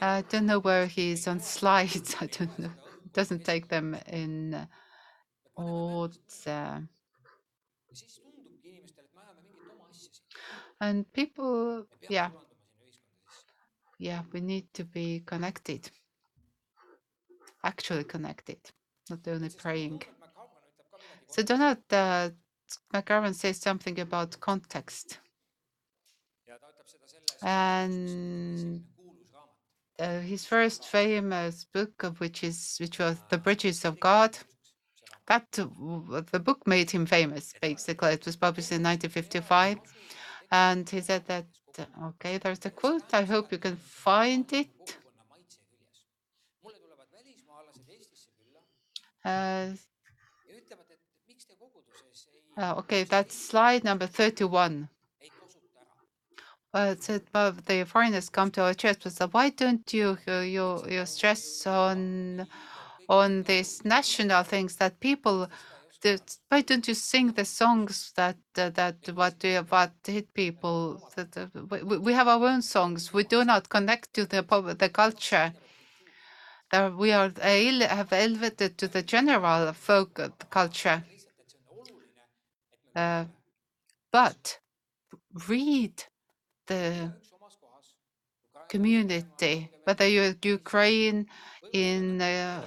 I 0.00 0.22
don't 0.22 0.46
know 0.46 0.60
where 0.60 0.86
he 0.86 1.12
is 1.12 1.28
on 1.28 1.40
slides. 1.40 2.16
I 2.20 2.26
don't 2.26 2.58
know. 2.58 2.70
Doesn't 3.12 3.44
take 3.44 3.68
them 3.68 3.96
in 4.06 4.66
order. 5.56 6.88
And 10.80 11.12
people, 11.12 11.86
yeah, 12.08 12.30
yeah, 13.98 14.22
we 14.32 14.40
need 14.40 14.72
to 14.74 14.84
be 14.84 15.22
connected, 15.26 15.90
actually 17.62 18.04
connected, 18.04 18.58
not 19.10 19.26
only 19.28 19.50
praying. 19.50 20.02
So 21.28 21.42
Donald 21.42 21.78
uh, 21.90 22.30
McGovern 22.94 23.34
says 23.34 23.58
something 23.58 23.98
about 24.00 24.40
context. 24.40 25.18
ja 26.48 26.58
ta 26.58 26.68
ütleb 26.68 27.08
seda 27.08 27.20
and 27.42 28.84
uh, 29.98 30.20
his 30.20 30.46
first 30.46 30.84
famous 30.86 31.64
book, 31.74 32.02
of 32.04 32.20
which 32.20 32.42
is 32.44 32.76
which 32.80 32.98
was 32.98 33.16
The 33.28 33.38
Bridges 33.38 33.84
of 33.84 34.00
God. 34.00 34.38
That 35.26 35.58
uh, 35.58 35.64
w- 35.64 36.22
the 36.32 36.40
book 36.40 36.66
made 36.66 36.90
him 36.90 37.06
famous. 37.06 37.54
Basically, 37.60 38.12
it 38.12 38.26
was 38.26 38.36
published 38.36 38.72
in 38.72 38.82
1955, 38.82 39.78
and 40.50 40.88
he 40.88 41.00
said 41.00 41.26
that. 41.26 41.46
uh, 41.78 42.08
Okay, 42.08 42.38
there's 42.38 42.64
a 42.66 42.70
quote. 42.70 43.14
I 43.14 43.24
hope 43.24 43.52
you 43.52 43.58
can 43.58 43.76
find 43.76 44.52
it. 44.52 44.98
kogukonna 49.24 49.89
okay, 52.78 53.04
that's 53.04 53.34
slide 53.34 53.84
number 53.84 54.06
31. 54.06 54.88
ei 55.22 55.30
kosuta. 55.30 55.80
Well, 56.74 56.92
it 56.92 57.02
said 57.02 57.22
well, 57.34 57.52
the 57.52 57.84
foreigners 57.84 58.28
come 58.30 58.50
to 58.52 58.62
our 58.62 58.74
church, 58.74 59.02
so 59.08 59.28
why 59.28 59.50
don't 59.50 59.92
you 59.92 60.18
uh, 60.28 60.40
you 60.40 60.84
you 60.88 61.06
stress 61.06 61.66
on 61.66 62.46
on 63.08 63.42
these 63.44 63.84
national 63.84 64.44
things 64.44 64.76
that 64.76 65.00
people 65.00 65.48
that 66.02 66.36
why 66.48 66.62
don't 66.62 66.86
you 66.88 66.94
sing 66.94 67.32
the 67.32 67.44
songs 67.44 68.12
that 68.16 68.36
uh, 68.56 68.70
that 68.70 68.96
what 69.14 69.36
what 69.68 69.92
hit 70.04 70.32
people 70.34 71.02
that 71.16 71.36
uh, 71.36 71.46
we, 71.70 71.98
we- 71.98 72.12
have 72.12 72.28
our 72.28 72.46
own 72.46 72.62
songs 72.62 73.12
we 73.12 73.24
do 73.24 73.44
not 73.44 73.68
connect 73.68 74.14
to 74.14 74.24
the 74.26 74.42
the 74.78 74.88
culture 74.88 75.52
there 76.72 76.90
we 76.90 77.12
are 77.12 77.30
have 77.40 78.12
elevated 78.12 78.78
to 78.78 78.88
the 78.88 79.02
general 79.02 79.72
folk 79.72 80.18
uh, 80.20 80.28
culture 80.50 81.04
uh, 83.00 83.24
but 84.12 84.58
read 85.48 85.94
the 86.66 87.12
community, 88.68 89.70
whether 89.84 90.06
you're 90.14 90.34
Ukraine, 90.42 91.26
in 91.72 92.20
uh, 92.20 92.64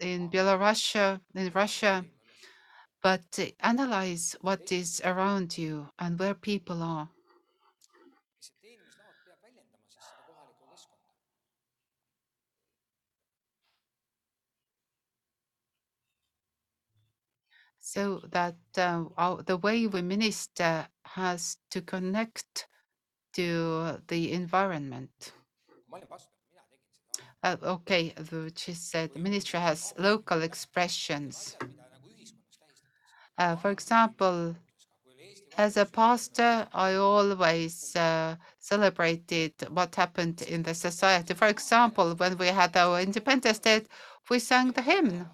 in 0.00 0.30
Belarus, 0.30 1.20
in 1.34 1.50
Russia, 1.62 2.04
but 3.02 3.26
analyze 3.60 4.36
what 4.40 4.64
is 4.72 5.00
around 5.04 5.58
you 5.58 5.88
and 5.98 6.18
where 6.18 6.34
people 6.34 6.82
are. 6.82 7.08
So 17.94 18.20
that 18.32 18.56
uh, 18.76 19.42
the 19.46 19.56
way 19.56 19.86
we 19.86 20.02
minister 20.02 20.88
has 21.04 21.58
to 21.70 21.80
connect 21.80 22.66
to 23.34 24.00
the 24.08 24.32
environment. 24.32 25.32
Uh, 27.44 27.56
okay, 27.62 28.12
which 28.32 28.68
is 28.68 28.80
said, 28.80 29.12
the 29.12 29.20
ministry 29.20 29.60
has 29.60 29.94
local 29.96 30.42
expressions. 30.42 31.56
Uh, 33.38 33.54
for 33.54 33.70
example, 33.70 34.56
As 35.56 35.76
a 35.76 35.86
pastor, 35.86 36.66
I 36.72 36.94
always 36.94 37.94
uh, 37.96 38.36
celebrated 38.58 39.52
what 39.70 39.94
happened 39.94 40.42
in 40.42 40.62
the 40.64 40.74
society. 40.74 41.34
For 41.34 41.48
example, 41.48 42.14
when 42.16 42.36
we 42.38 42.48
had 42.48 42.76
our 42.76 43.00
Independence 43.00 43.60
Day, 43.60 43.82
we 44.30 44.38
sang 44.40 44.72
the 44.72 44.82
hymn. 44.82 45.30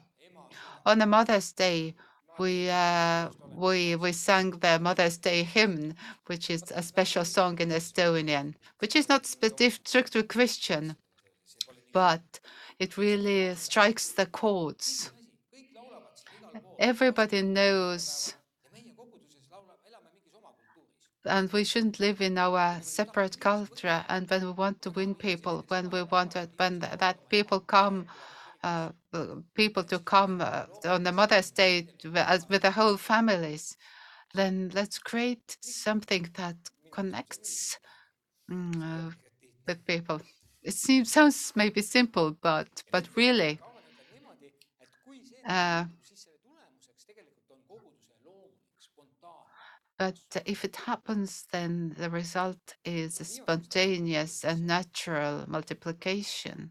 On 0.85 0.99
the 0.99 1.07
Mother's 1.07 1.53
Day, 1.53 1.95
we 2.41 2.71
uh, 2.71 3.29
we 3.55 3.97
we 3.97 4.13
sang 4.13 4.51
the 4.65 4.79
Mother's 4.81 5.19
Day 5.19 5.43
hymn, 5.43 5.95
which 6.27 6.49
is 6.49 6.65
a 6.75 6.83
special 6.83 7.25
song 7.25 7.61
in 7.61 7.69
Estonian, 7.69 8.55
which 8.79 8.97
is 8.97 9.09
not 9.11 9.27
strictly 9.27 10.23
Christian, 10.23 10.97
but 11.93 12.41
it 12.79 12.97
really 12.97 13.55
strikes 13.57 14.13
the 14.13 14.25
chords. 14.25 15.13
Everybody 16.79 17.43
knows 17.43 18.35
and 21.27 21.53
we 21.53 21.65
shouldn't 21.65 22.01
live 22.01 22.23
in 22.23 22.39
our 22.39 22.79
separate 22.81 23.39
culture. 23.39 24.05
And 24.09 24.29
when 24.31 24.47
we 24.47 24.53
want 24.53 24.81
to 24.83 24.91
win 24.91 25.15
people, 25.15 25.65
when 25.69 25.91
we 25.91 26.03
want 26.05 26.31
to, 26.33 26.49
when 26.57 26.79
that 26.79 27.29
people 27.29 27.61
come, 27.61 28.07
uh, 28.63 28.91
people 29.55 29.85
to 29.85 29.99
come 29.99 30.41
uh, 30.41 30.65
on 30.85 31.03
the 31.03 31.13
Mother's 31.13 31.51
Day 31.51 31.87
as 32.15 32.49
with 32.49 32.63
the 32.63 32.71
whole 32.71 32.97
families, 32.97 33.77
then 34.35 34.71
let's 34.75 34.99
create 34.99 35.57
something 35.61 36.29
that 36.35 36.57
connects 36.93 37.79
mm, 38.51 38.77
uh, 38.83 39.11
with 39.67 39.85
people. 39.87 40.21
It 40.63 40.75
seems 40.75 41.11
sounds 41.11 41.53
maybe 41.57 41.83
simple, 41.83 42.37
but 42.41 42.83
but 42.93 43.09
really, 43.17 43.59
uh. 45.47 45.85
But 49.99 50.17
if 50.47 50.65
it 50.65 50.77
happens, 50.77 51.45
then 51.53 51.95
the 51.99 52.09
result 52.09 52.75
is 52.87 53.21
a 53.21 53.25
spontaneous 53.25 54.45
and 54.47 54.67
natural 54.67 55.45
multiplication. 55.47 56.71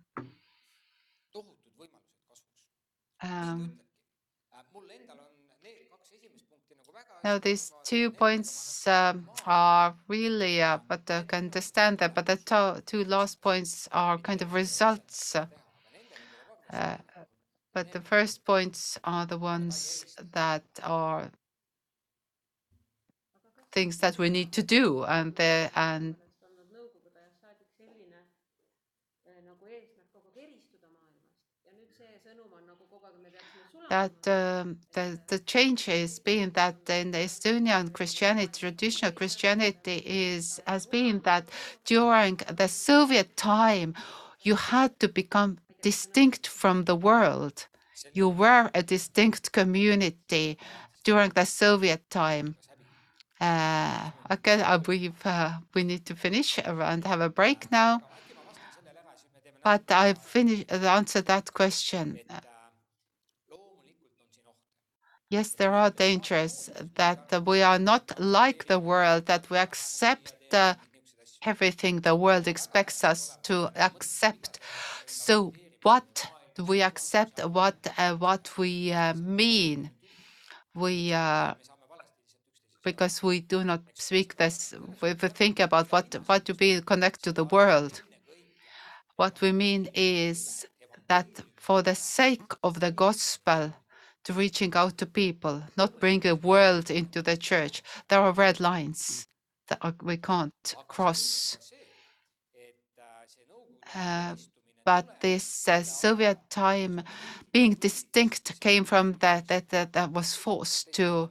Väga 6.94 7.20
now, 7.24 7.38
these 7.38 7.74
two 7.84 8.12
points 8.12 8.88
um, 8.88 9.30
are 9.46 9.94
really, 10.08 10.62
uh, 10.62 10.80
but 10.88 11.10
I 11.12 11.24
can 11.24 11.46
understand 11.46 11.98
that, 11.98 12.16
but 12.16 12.26
the 12.26 12.38
to- 12.38 12.82
two 12.86 13.04
last 13.04 13.42
points 13.42 13.90
are 13.92 14.18
kind 14.18 14.42
of 14.42 14.54
results. 14.54 15.36
Uh, 15.36 16.98
but 17.74 17.92
the 17.92 18.00
first 18.00 18.46
points 18.46 18.98
are 19.04 19.26
the 19.26 19.38
ones 19.38 20.06
that 20.32 20.64
are 20.84 21.30
things 23.72 23.98
that 23.98 24.18
we 24.18 24.30
need 24.30 24.52
to 24.54 24.64
do, 24.64 25.04
and 25.04 25.36
the 25.36 25.70
and 25.76 26.16
that 33.90 34.28
um, 34.28 34.78
the 34.94 35.20
the 35.28 35.40
change 35.40 35.90
is 35.90 36.20
being 36.20 36.52
that 36.52 36.78
in 36.90 37.12
the 37.12 37.20
Estonian 37.30 37.92
Christianity, 37.92 38.60
traditional 38.60 39.12
Christianity 39.12 39.98
is 40.06 40.62
has 40.66 40.86
been 40.86 41.20
that 41.30 41.50
during 41.86 42.36
the 42.60 42.68
Soviet 42.68 43.36
time, 43.36 43.94
you 44.42 44.56
had 44.56 45.00
to 45.00 45.08
become 45.08 45.58
distinct 45.82 46.48
from 46.48 46.86
the 46.86 46.96
world. 46.96 47.68
You 48.14 48.30
were 48.30 48.70
a 48.74 48.84
distinct 48.84 49.52
community 49.52 50.58
during 51.04 51.32
the 51.32 51.46
Soviet 51.46 52.10
time. 52.10 52.56
Uh, 53.42 54.12
okay, 54.32 54.62
uh, 54.62 54.80
we've 54.88 55.26
uh, 55.26 55.52
we 55.74 55.84
need 55.84 56.06
to 56.06 56.16
finish 56.16 56.60
and 56.64 57.04
have 57.06 57.22
a 57.22 57.30
break 57.30 57.72
now. 57.72 58.02
But 59.64 59.92
I 59.92 60.14
finish 60.14 60.66
answer 60.70 61.22
that 61.22 61.54
question. 61.54 62.20
Yes, 65.32 65.52
there 65.52 65.74
are 65.74 65.92
dangers 65.92 66.72
that 66.96 67.46
we 67.46 67.62
are 67.62 67.78
not 67.78 68.20
like 68.20 68.66
the 68.66 68.80
world, 68.80 69.28
that 69.28 69.48
we 69.52 69.58
accept 69.60 70.34
uh, 70.52 70.74
everything 71.44 72.00
the 72.00 72.16
world 72.16 72.48
expects 72.48 73.04
us 73.04 73.38
to 73.44 73.72
accept. 73.76 74.60
So, 75.06 75.54
what 75.84 76.32
do 76.56 76.64
we 76.64 76.82
accept? 76.82 77.46
What 77.46 77.76
uh, 77.98 78.16
what 78.16 78.58
we 78.58 78.92
uh, 78.92 79.14
mean? 79.14 79.92
We 80.74 81.14
uh, 81.14 81.54
because 82.84 83.22
we 83.22 83.42
do 83.42 83.64
not 83.64 83.82
speak 83.94 84.36
this. 84.38 84.74
We 85.00 85.14
think 85.14 85.60
about 85.60 85.92
what 85.92 86.08
what 86.26 86.46
to 86.46 86.56
be 86.56 86.82
connect 86.82 87.24
to 87.26 87.32
the 87.32 87.44
world. 87.46 88.02
What 89.16 89.42
we 89.42 89.52
mean 89.52 89.90
is 89.94 90.66
that 91.08 91.28
for 91.56 91.84
the 91.84 91.94
sake 91.94 92.52
of 92.64 92.80
the 92.80 92.92
gospel, 92.92 93.74
to 94.24 94.34
reaching 94.34 94.76
out 94.76 94.98
to 94.98 95.06
people, 95.06 95.64
not 95.78 96.00
bring 96.00 96.26
a 96.28 96.36
world 96.36 96.92
into 96.92 97.22
the 97.22 97.38
church. 97.38 97.82
There 98.08 98.20
are 98.20 98.32
red 98.32 98.60
lines 98.60 99.28
that 99.68 99.80
we 100.04 100.18
can't 100.18 100.76
cross. 100.88 101.58
Uh, 103.96 104.36
but 104.86 105.22
this 105.22 105.68
uh, 105.68 105.84
Soviet 105.84 106.38
time, 106.50 107.02
being 107.52 107.74
distinct, 107.74 108.60
came 108.60 108.84
from 108.84 109.14
that 109.20 109.48
that 109.48 109.70
that, 109.70 109.94
that 109.94 110.12
was 110.12 110.34
forced 110.36 110.92
to. 110.94 111.30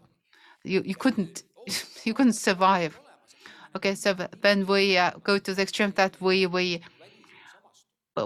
You 0.65 0.83
you 0.85 0.95
couldn't 0.95 1.43
you 2.05 2.15
couldn't 2.15 2.35
survive. 2.35 2.99
Okay, 3.77 3.95
so 3.95 4.15
when 4.41 4.67
we 4.67 4.97
uh, 4.97 5.11
go 5.23 5.39
to 5.39 5.55
the 5.55 5.63
extreme 5.63 5.93
that 5.97 6.21
we 6.21 6.47
we 6.47 6.81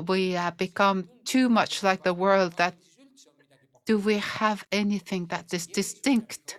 we 0.06 0.36
uh, 0.36 0.50
become 0.52 1.08
too 1.24 1.48
much 1.48 1.82
like 1.82 2.02
the 2.02 2.14
world. 2.14 2.52
That 2.56 2.74
do 3.86 3.98
we 3.98 4.18
have 4.18 4.64
anything 4.70 5.26
that 5.26 5.52
is 5.52 5.66
distinct? 5.66 6.58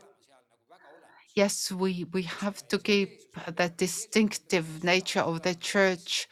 yes, 1.35 1.71
we, 1.71 2.05
we 2.13 2.23
have 2.23 2.67
to 2.67 2.77
keep 2.77 3.19
the 3.55 3.69
distinctive 3.75 4.83
nature 4.83 5.21
of 5.21 5.41
the 5.41 5.55
church. 5.55 6.27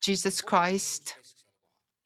Jesus 0.00 0.40
Christ 0.40 1.14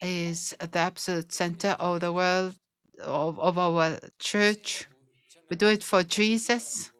is 0.01 0.55
the 0.59 0.79
absolute 0.79 1.31
center 1.31 1.75
of 1.79 2.01
the 2.01 2.11
world, 2.11 2.55
of, 3.01 3.39
of 3.39 3.57
our 3.57 3.99
church. 4.19 4.87
We 5.49 5.55
do 5.55 5.67
it 5.67 5.83
for 5.83 6.03
Jesus 6.03 6.91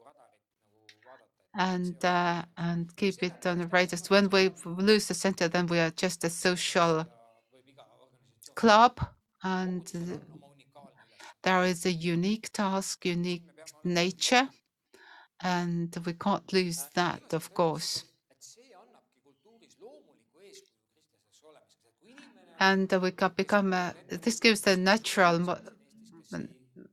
and 1.56 2.04
uh, 2.04 2.44
and 2.58 2.96
keep 2.96 3.22
it 3.22 3.46
on 3.46 3.60
the 3.60 3.68
righteous. 3.68 4.10
When 4.10 4.30
we 4.30 4.52
lose 4.66 5.08
the 5.08 5.14
center, 5.14 5.48
then 5.48 5.68
we 5.68 5.80
are 5.80 5.92
just 5.92 6.24
a 6.24 6.30
social 6.30 7.06
club, 8.56 9.00
and 9.44 10.20
there 11.44 11.64
is 11.64 11.86
a 11.86 11.92
unique 11.92 12.52
task, 12.52 13.06
unique 13.06 13.44
nature, 13.84 14.50
and 15.42 15.96
we 16.06 16.14
can't 16.14 16.52
lose 16.54 16.86
that, 16.96 17.34
of 17.34 17.54
course. 17.54 18.06
And 22.60 22.92
we 22.92 23.12
can 23.12 23.32
become. 23.36 23.74
A, 23.74 23.94
this 24.10 24.40
gives 24.40 24.62
the 24.62 24.78
natural. 24.78 25.58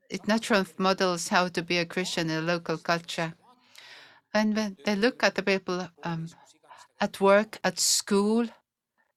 It 0.09 0.27
natural 0.27 0.65
models 0.79 1.29
how 1.29 1.47
to 1.49 1.63
be 1.63 1.79
a 1.79 1.85
Christian 1.85 2.29
in 2.31 2.39
a 2.39 2.43
local 2.43 2.77
culture. 2.77 3.35
And 4.35 4.57
when 4.57 4.77
they 4.85 4.97
look 4.97 5.23
at 5.23 5.37
the 5.37 5.43
people 5.43 5.89
um, 6.03 6.29
at 7.01 7.21
work, 7.21 7.59
at 7.63 7.79
school, 7.79 8.49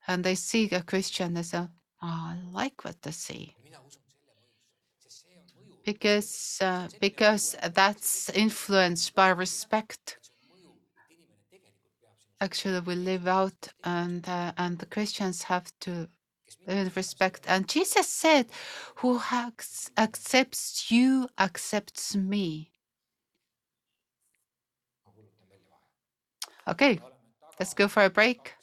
and 0.07 0.23
they 0.23 0.35
see 0.35 0.69
a 0.69 0.83
Christian, 0.83 1.33
they 1.33 1.43
say, 1.43 1.59
oh, 1.59 1.67
I 2.01 2.37
like 2.51 2.85
what 2.85 3.01
they 3.01 3.11
see. 3.11 3.55
Because, 5.85 6.59
uh, 6.61 6.87
because 7.01 7.55
that's 7.73 8.29
influenced 8.29 9.13
by 9.15 9.29
respect. 9.29 10.17
Actually, 12.39 12.79
we 12.81 12.95
live 12.95 13.27
out, 13.27 13.69
and 13.83 14.27
uh, 14.27 14.51
and 14.57 14.79
the 14.79 14.85
Christians 14.85 15.43
have 15.43 15.71
to 15.81 16.09
respect. 16.95 17.45
And 17.47 17.67
Jesus 17.67 18.07
said, 18.07 18.47
"Who 18.95 19.17
has, 19.17 19.91
accepts 19.97 20.91
you 20.91 21.29
accepts 21.37 22.15
me." 22.15 22.71
Okay, 26.67 26.99
let's 27.59 27.73
go 27.73 27.87
for 27.87 28.03
a 28.03 28.09
break. 28.09 28.53